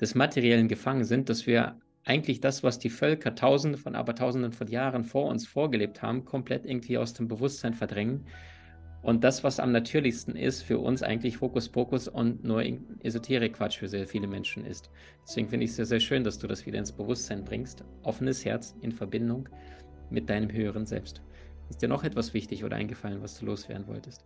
des 0.00 0.16
Materiellen 0.16 0.66
gefangen 0.66 1.04
sind, 1.04 1.28
dass 1.28 1.46
wir 1.46 1.78
eigentlich 2.04 2.40
das, 2.40 2.62
was 2.62 2.78
die 2.78 2.90
Völker 2.90 3.34
Tausende 3.34 3.78
von, 3.78 3.94
aber 3.94 4.14
Tausenden 4.16 4.52
von 4.52 4.66
Jahren 4.66 5.04
vor 5.04 5.28
uns 5.28 5.46
vorgelebt 5.46 6.02
haben, 6.02 6.24
komplett 6.24 6.66
irgendwie 6.66 6.98
aus 6.98 7.14
dem 7.14 7.28
Bewusstsein 7.28 7.74
verdrängen. 7.74 8.26
Und 9.02 9.22
das, 9.22 9.44
was 9.44 9.60
am 9.60 9.70
natürlichsten 9.70 10.34
ist, 10.34 10.62
für 10.62 10.78
uns 10.78 11.02
eigentlich 11.02 11.40
Hokuspokus 11.40 12.08
und 12.08 12.42
nur 12.42 12.64
Esoterik-Quatsch 13.02 13.78
für 13.78 13.88
sehr 13.88 14.06
viele 14.06 14.26
Menschen 14.26 14.64
ist. 14.64 14.90
Deswegen 15.26 15.48
finde 15.48 15.64
ich 15.64 15.70
es 15.70 15.76
sehr, 15.76 15.86
sehr 15.86 16.00
schön, 16.00 16.24
dass 16.24 16.38
du 16.38 16.46
das 16.46 16.66
wieder 16.66 16.78
ins 16.78 16.92
Bewusstsein 16.92 17.44
bringst. 17.44 17.84
Offenes 18.02 18.44
Herz 18.44 18.74
in 18.80 18.92
Verbindung 18.92 19.48
mit 20.10 20.28
deinem 20.28 20.50
höheren 20.50 20.86
Selbst. 20.86 21.22
Ist 21.70 21.82
dir 21.82 21.88
noch 21.88 22.04
etwas 22.04 22.34
wichtig 22.34 22.64
oder 22.64 22.76
eingefallen, 22.76 23.22
was 23.22 23.38
du 23.38 23.46
loswerden 23.46 23.86
wolltest? 23.86 24.24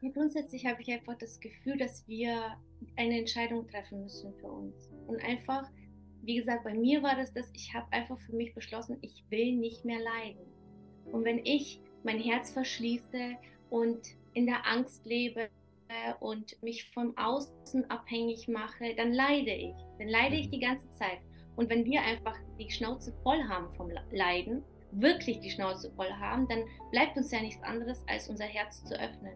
Ja, 0.00 0.10
grundsätzlich 0.10 0.64
habe 0.64 0.80
ich 0.80 0.90
einfach 0.90 1.18
das 1.18 1.40
Gefühl, 1.40 1.76
dass 1.76 2.06
wir 2.08 2.56
eine 2.96 3.18
Entscheidung 3.18 3.68
treffen 3.68 4.02
müssen 4.02 4.32
für 4.34 4.46
uns. 4.46 4.90
Und 5.06 5.22
einfach, 5.22 5.68
wie 6.22 6.36
gesagt, 6.36 6.64
bei 6.64 6.74
mir 6.74 7.02
war 7.02 7.16
das 7.16 7.32
das, 7.34 7.50
ich 7.52 7.74
habe 7.74 7.92
einfach 7.92 8.18
für 8.20 8.34
mich 8.34 8.54
beschlossen, 8.54 8.96
ich 9.02 9.24
will 9.28 9.56
nicht 9.56 9.84
mehr 9.84 10.00
leiden. 10.00 10.46
Und 11.12 11.24
wenn 11.24 11.44
ich 11.44 11.80
mein 12.02 12.18
Herz 12.18 12.50
verschließe 12.50 13.36
und 13.68 14.00
in 14.32 14.46
der 14.46 14.66
Angst 14.66 15.04
lebe 15.04 15.50
und 16.20 16.62
mich 16.62 16.88
vom 16.92 17.16
Außen 17.16 17.90
abhängig 17.90 18.48
mache, 18.48 18.94
dann 18.96 19.12
leide 19.12 19.52
ich. 19.52 19.74
Dann 19.98 20.08
leide 20.08 20.36
ich 20.36 20.46
mhm. 20.46 20.52
die 20.52 20.60
ganze 20.60 20.90
Zeit. 20.90 21.18
Und 21.56 21.68
wenn 21.68 21.84
wir 21.84 22.00
einfach 22.02 22.38
die 22.58 22.70
Schnauze 22.70 23.12
voll 23.22 23.42
haben 23.48 23.74
vom 23.74 23.90
Leiden 24.12 24.62
wirklich 24.92 25.40
die 25.40 25.50
Schnauze 25.50 25.90
voll 25.92 26.10
haben, 26.12 26.48
dann 26.48 26.64
bleibt 26.90 27.16
uns 27.16 27.30
ja 27.30 27.40
nichts 27.40 27.62
anderes, 27.62 28.02
als 28.08 28.28
unser 28.28 28.44
Herz 28.44 28.84
zu 28.84 28.94
öffnen 28.94 29.34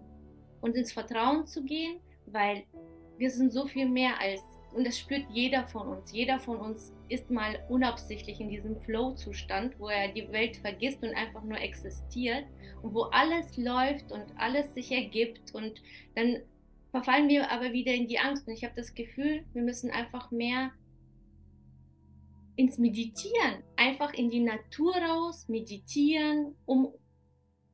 und 0.61 0.77
ins 0.77 0.93
Vertrauen 0.93 1.47
zu 1.47 1.65
gehen, 1.65 2.01
weil 2.27 2.65
wir 3.19 3.31
sind 3.31 3.53
so 3.53 3.67
viel 3.67 3.89
mehr 3.89 4.21
als, 4.21 4.43
und 4.75 4.87
das 4.87 4.99
spürt 4.99 5.25
jeder 5.31 5.67
von 5.69 5.89
uns. 5.89 6.13
Jeder 6.13 6.41
von 6.41 6.57
uns 6.57 6.93
ist 7.09 7.31
mal 7.31 7.59
unabsichtlich 7.69 8.41
in 8.41 8.49
diesem 8.49 8.81
Flow-Zustand, 8.81 9.79
wo 9.79 9.89
er 9.89 10.09
die 10.09 10.31
Welt 10.33 10.57
vergisst 10.57 11.03
und 11.03 11.15
einfach 11.15 11.45
nur 11.45 11.59
existiert 11.59 12.45
und 12.83 12.95
wo 12.95 13.03
alles 13.05 13.57
läuft 13.57 14.11
und 14.11 14.25
alles 14.37 14.75
sich 14.75 14.91
ergibt 14.91 15.55
und 15.55 15.81
dann 16.17 16.39
verfallen 16.91 17.29
wir 17.29 17.51
aber 17.51 17.73
wieder 17.73 17.93
in 17.93 18.07
die 18.07 18.21
Angst. 18.21 18.47
Und 18.47 18.55
ich 18.55 18.65
habe 18.65 18.75
das 18.77 18.95
Gefühl, 18.95 19.45
wir 19.53 19.63
müssen 19.63 19.91
einfach 19.91 20.31
mehr 20.31 20.71
ins 22.57 22.79
Meditieren, 22.79 23.63
einfach 23.77 24.13
in 24.15 24.31
die 24.31 24.41
Natur 24.41 24.95
raus, 24.97 25.49
meditieren, 25.49 26.55
um, 26.67 26.93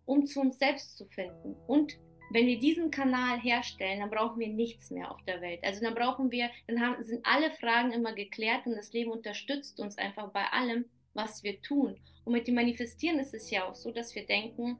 um 0.07 0.27
zu 0.27 0.41
uns 0.41 0.59
selbst 0.59 0.97
zu 0.97 1.07
finden 1.07 1.55
und 1.67 1.99
wenn 2.31 2.47
wir 2.47 2.59
diesen 2.59 2.91
Kanal 2.91 3.41
herstellen, 3.41 4.01
dann 4.01 4.11
brauchen 4.11 4.39
wir 4.39 4.49
nichts 4.49 4.91
mehr 4.91 5.11
auf 5.11 5.21
der 5.25 5.41
Welt. 5.41 5.61
Also 5.65 5.81
dann 5.83 5.95
brauchen 5.95 6.31
wir, 6.31 6.49
dann 6.69 6.81
haben, 6.81 7.03
sind 7.03 7.27
alle 7.27 7.51
Fragen 7.51 7.93
immer 7.93 8.15
geklärt 8.15 8.67
und 8.67 8.77
das 8.77 8.93
Leben 8.93 9.11
unterstützt 9.11 9.81
uns 9.81 9.99
einfach 9.99 10.31
bei 10.31 10.45
allem, 10.53 10.85
was 11.13 11.43
wir 11.43 11.61
tun. 11.61 11.99
Und 12.25 12.33
mit 12.33 12.47
dem 12.47 12.55
Manifestieren 12.55 13.19
ist 13.19 13.35
es 13.35 13.51
ja 13.51 13.69
auch 13.69 13.75
so, 13.75 13.91
dass 13.91 14.15
wir 14.15 14.27
denken, 14.27 14.79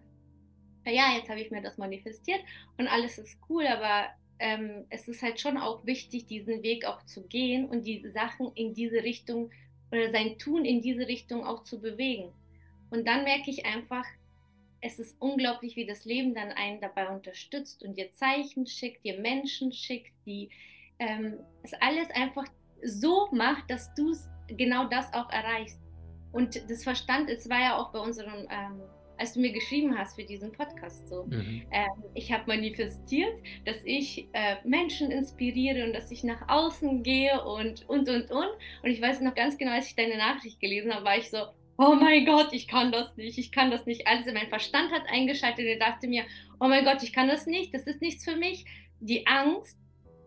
ja, 0.87 1.17
jetzt 1.17 1.29
habe 1.29 1.41
ich 1.41 1.51
mir 1.51 1.61
das 1.61 1.77
manifestiert 1.77 2.41
und 2.79 2.87
alles 2.87 3.19
ist 3.19 3.39
cool, 3.49 3.67
aber 3.67 4.09
ähm, 4.39 4.87
es 4.89 5.09
ist 5.09 5.23
halt 5.23 5.41
schon 5.41 5.59
auch 5.59 5.85
wichtig, 5.85 6.27
diesen 6.27 6.63
Weg 6.63 6.85
auch 6.85 7.05
zu 7.05 7.27
gehen 7.27 7.69
und 7.69 7.85
die 7.85 8.09
Sachen 8.11 8.53
in 8.55 8.75
diese 8.75 9.03
Richtung 9.03 9.51
oder 9.91 10.11
sein 10.11 10.39
Tun 10.39 10.65
in 10.65 10.83
diese 10.83 11.07
Richtung 11.07 11.45
auch 11.45 11.65
zu 11.65 11.81
bewegen. 11.81 12.33
Und 12.91 13.07
dann 13.07 13.25
merke 13.25 13.51
ich 13.51 13.67
einfach, 13.67 14.05
es 14.81 14.99
ist 14.99 15.21
unglaublich, 15.21 15.77
wie 15.77 15.87
das 15.87 16.05
Leben 16.05 16.35
dann 16.35 16.53
einen 16.53 16.81
dabei 16.81 17.09
unterstützt 17.09 17.83
und 17.83 17.97
dir 17.97 18.11
Zeichen 18.13 18.67
schickt, 18.67 19.05
dir 19.05 19.21
Menschen 19.21 19.73
schickt, 19.73 20.13
die 20.27 20.49
ähm, 20.99 21.39
es 21.63 21.75
alles 21.75 22.11
einfach 22.15 22.47
so 22.83 23.29
macht, 23.33 23.71
dass 23.71 23.93
du 23.95 24.17
genau 24.49 24.89
das 24.89 25.13
auch 25.13 25.31
erreichst. 25.31 25.79
Und 26.33 26.71
das 26.71 26.85
Verstand, 26.85 27.29
es 27.29 27.49
war 27.51 27.61
ja 27.61 27.77
auch 27.77 27.93
bei 27.93 27.99
unserem, 27.99 28.47
ähm, 28.51 28.81
als 29.21 29.35
du 29.35 29.41
mir 29.41 29.53
geschrieben 29.53 29.97
hast 29.97 30.17
für 30.17 30.25
diesen 30.25 30.51
Podcast 30.51 31.09
so, 31.09 31.25
mhm. 31.25 31.63
ähm, 31.71 32.05
ich 32.15 32.33
habe 32.33 32.45
manifestiert, 32.47 33.35
dass 33.67 33.77
ich 33.85 34.29
äh, 34.33 34.57
Menschen 34.65 35.11
inspiriere 35.11 35.85
und 35.85 35.93
dass 35.93 36.11
ich 36.11 36.25
nach 36.25 36.49
außen 36.49 37.03
gehe 37.03 37.45
und, 37.45 37.87
und, 37.89 38.09
und, 38.09 38.31
und. 38.31 38.49
Und 38.83 38.91
ich 38.91 39.01
weiß 39.01 39.21
noch 39.21 39.35
ganz 39.35 39.59
genau, 39.59 39.73
als 39.73 39.89
ich 39.89 39.97
deine 39.97 40.17
Nachricht 40.17 40.59
gelesen 40.59 40.95
habe, 40.95 41.05
war 41.05 41.19
ich 41.19 41.31
so, 41.31 41.39
oh 41.77 41.95
mein 41.95 42.25
Gott, 42.25 42.49
ich 42.53 42.67
kann 42.67 42.93
das 42.93 43.17
nicht, 43.17 43.39
ich 43.39 43.53
kann 43.53 43.71
das 43.71 43.85
nicht. 43.87 44.07
Also 44.07 44.33
mein 44.33 44.49
Verstand 44.49 44.91
hat 44.91 45.03
eingeschaltet 45.11 45.67
und 45.71 45.81
dachte 45.81 46.09
mir, 46.09 46.25
oh 46.59 46.69
mein 46.69 46.85
Gott, 46.85 47.03
ich 47.03 47.13
kann 47.13 47.29
das 47.29 47.47
nicht, 47.47 47.75
das 47.75 47.87
ist 47.87 48.01
nichts 48.01 48.25
für 48.25 48.37
mich. 48.37 48.65
Die 49.01 49.27
Angst, 49.27 49.80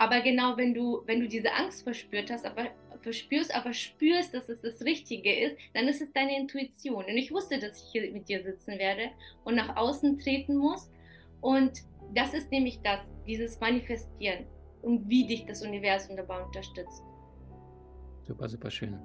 aber 0.03 0.19
genau 0.19 0.57
wenn 0.57 0.73
du, 0.73 1.01
wenn 1.05 1.21
du 1.21 1.29
diese 1.29 1.53
Angst 1.53 1.83
verspürt 1.83 2.29
hast, 2.29 2.45
aber 2.45 2.67
verspürst, 3.01 3.55
aber 3.55 3.73
spürst, 3.73 4.33
dass 4.33 4.49
es 4.49 4.61
das 4.61 4.81
Richtige 4.81 5.33
ist, 5.33 5.55
dann 5.73 5.87
ist 5.87 6.01
es 6.01 6.11
deine 6.11 6.37
Intuition. 6.37 7.05
Und 7.05 7.15
ich 7.15 7.31
wusste, 7.31 7.57
dass 7.57 7.81
ich 7.81 7.91
hier 7.93 8.11
mit 8.11 8.27
dir 8.27 8.43
sitzen 8.43 8.77
werde 8.79 9.11
und 9.45 9.55
nach 9.55 9.77
außen 9.77 10.19
treten 10.19 10.57
muss. 10.57 10.91
Und 11.39 11.83
das 12.13 12.33
ist 12.33 12.51
nämlich 12.51 12.81
das, 12.83 12.99
dieses 13.25 13.61
Manifestieren 13.61 14.45
und 14.81 15.07
wie 15.07 15.25
dich 15.25 15.45
das 15.45 15.61
Universum 15.61 16.17
dabei 16.17 16.43
unterstützt. 16.43 17.01
Super, 18.27 18.49
super 18.49 18.69
schön. 18.69 18.99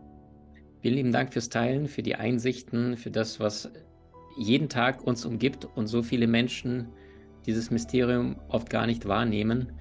Vielen 0.80 0.94
lieben 0.94 1.12
Dank 1.12 1.32
fürs 1.32 1.48
Teilen, 1.48 1.86
für 1.86 2.02
die 2.02 2.16
Einsichten, 2.16 2.96
für 2.96 3.12
das, 3.12 3.38
was 3.38 3.70
jeden 4.36 4.68
Tag 4.68 5.04
uns 5.04 5.24
umgibt 5.24 5.64
und 5.64 5.86
so 5.86 6.02
viele 6.02 6.26
Menschen 6.26 6.88
dieses 7.46 7.70
Mysterium 7.70 8.36
oft 8.48 8.68
gar 8.68 8.86
nicht 8.86 9.06
wahrnehmen, 9.06 9.72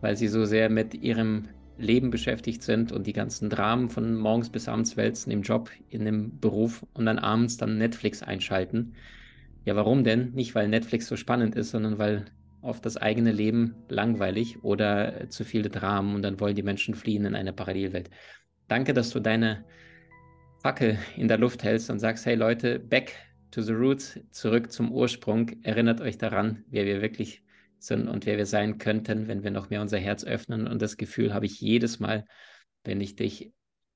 weil 0.00 0.16
sie 0.16 0.28
so 0.28 0.44
sehr 0.44 0.68
mit 0.68 0.94
ihrem 0.94 1.48
Leben 1.78 2.10
beschäftigt 2.10 2.62
sind 2.62 2.92
und 2.92 3.06
die 3.06 3.12
ganzen 3.12 3.50
Dramen 3.50 3.90
von 3.90 4.16
morgens 4.16 4.50
bis 4.50 4.68
abends 4.68 4.96
wälzen 4.96 5.30
im 5.30 5.42
Job, 5.42 5.70
in 5.90 6.04
dem 6.04 6.38
Beruf 6.40 6.86
und 6.94 7.06
dann 7.06 7.18
abends 7.18 7.56
dann 7.56 7.78
Netflix 7.78 8.22
einschalten. 8.22 8.94
Ja, 9.64 9.76
warum 9.76 10.04
denn? 10.04 10.32
Nicht, 10.32 10.54
weil 10.54 10.68
Netflix 10.68 11.06
so 11.06 11.16
spannend 11.16 11.54
ist, 11.54 11.70
sondern 11.70 11.98
weil 11.98 12.26
oft 12.62 12.84
das 12.86 12.96
eigene 12.96 13.32
Leben 13.32 13.74
langweilig 13.88 14.62
oder 14.64 15.28
zu 15.28 15.44
viele 15.44 15.68
Dramen 15.68 16.14
und 16.14 16.22
dann 16.22 16.40
wollen 16.40 16.56
die 16.56 16.62
Menschen 16.62 16.94
fliehen 16.94 17.24
in 17.24 17.34
eine 17.34 17.52
Parallelwelt. 17.52 18.10
Danke, 18.68 18.94
dass 18.94 19.10
du 19.10 19.20
deine 19.20 19.64
Fackel 20.62 20.98
in 21.16 21.28
der 21.28 21.38
Luft 21.38 21.62
hältst 21.62 21.90
und 21.90 22.00
sagst, 22.00 22.26
hey 22.26 22.34
Leute, 22.34 22.80
back 22.80 23.12
to 23.50 23.62
the 23.62 23.72
roots, 23.72 24.18
zurück 24.30 24.72
zum 24.72 24.90
Ursprung, 24.90 25.50
erinnert 25.62 26.00
euch 26.00 26.18
daran, 26.18 26.64
wer 26.70 26.86
wir 26.86 27.02
wirklich 27.02 27.42
sind 27.86 28.08
und 28.08 28.26
wer 28.26 28.36
wir 28.36 28.46
sein 28.46 28.78
könnten, 28.78 29.28
wenn 29.28 29.42
wir 29.42 29.50
noch 29.50 29.70
mehr 29.70 29.80
unser 29.80 29.98
Herz 29.98 30.24
öffnen. 30.24 30.66
Und 30.66 30.82
das 30.82 30.96
Gefühl 30.96 31.32
habe 31.32 31.46
ich 31.46 31.60
jedes 31.60 32.00
Mal, 32.00 32.24
wenn 32.84 33.00
ich 33.00 33.16
dich 33.16 33.52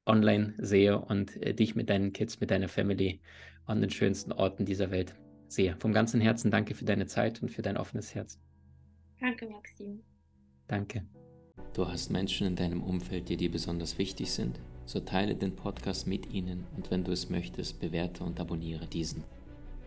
online 0.06 0.54
sehe 0.58 0.98
und 0.98 1.36
äh, 1.42 1.54
dich 1.54 1.74
mit 1.74 1.90
deinen 1.90 2.12
Kids, 2.12 2.40
mit 2.40 2.50
deiner 2.50 2.68
Family 2.68 3.20
an 3.66 3.80
den 3.80 3.90
schönsten 3.90 4.32
Orten 4.32 4.64
dieser 4.64 4.90
Welt 4.90 5.14
sehe. 5.48 5.76
Vom 5.78 5.92
ganzen 5.92 6.20
Herzen 6.20 6.50
danke 6.50 6.74
für 6.74 6.84
deine 6.84 7.06
Zeit 7.06 7.42
und 7.42 7.50
für 7.50 7.62
dein 7.62 7.76
offenes 7.76 8.14
Herz. 8.14 8.40
Danke, 9.20 9.46
Maxim. 9.46 10.02
Danke. 10.66 11.04
Du 11.74 11.86
hast 11.86 12.10
Menschen 12.10 12.46
in 12.46 12.56
deinem 12.56 12.82
Umfeld, 12.82 13.28
die 13.28 13.36
dir 13.36 13.50
besonders 13.50 13.98
wichtig 13.98 14.30
sind? 14.30 14.58
so 14.90 14.98
teile 14.98 15.36
den 15.36 15.54
Podcast 15.54 16.08
mit 16.08 16.32
ihnen 16.32 16.66
und 16.76 16.90
wenn 16.90 17.04
du 17.04 17.12
es 17.12 17.30
möchtest, 17.30 17.78
bewerte 17.78 18.24
und 18.24 18.40
abonniere 18.40 18.88
diesen. 18.88 19.22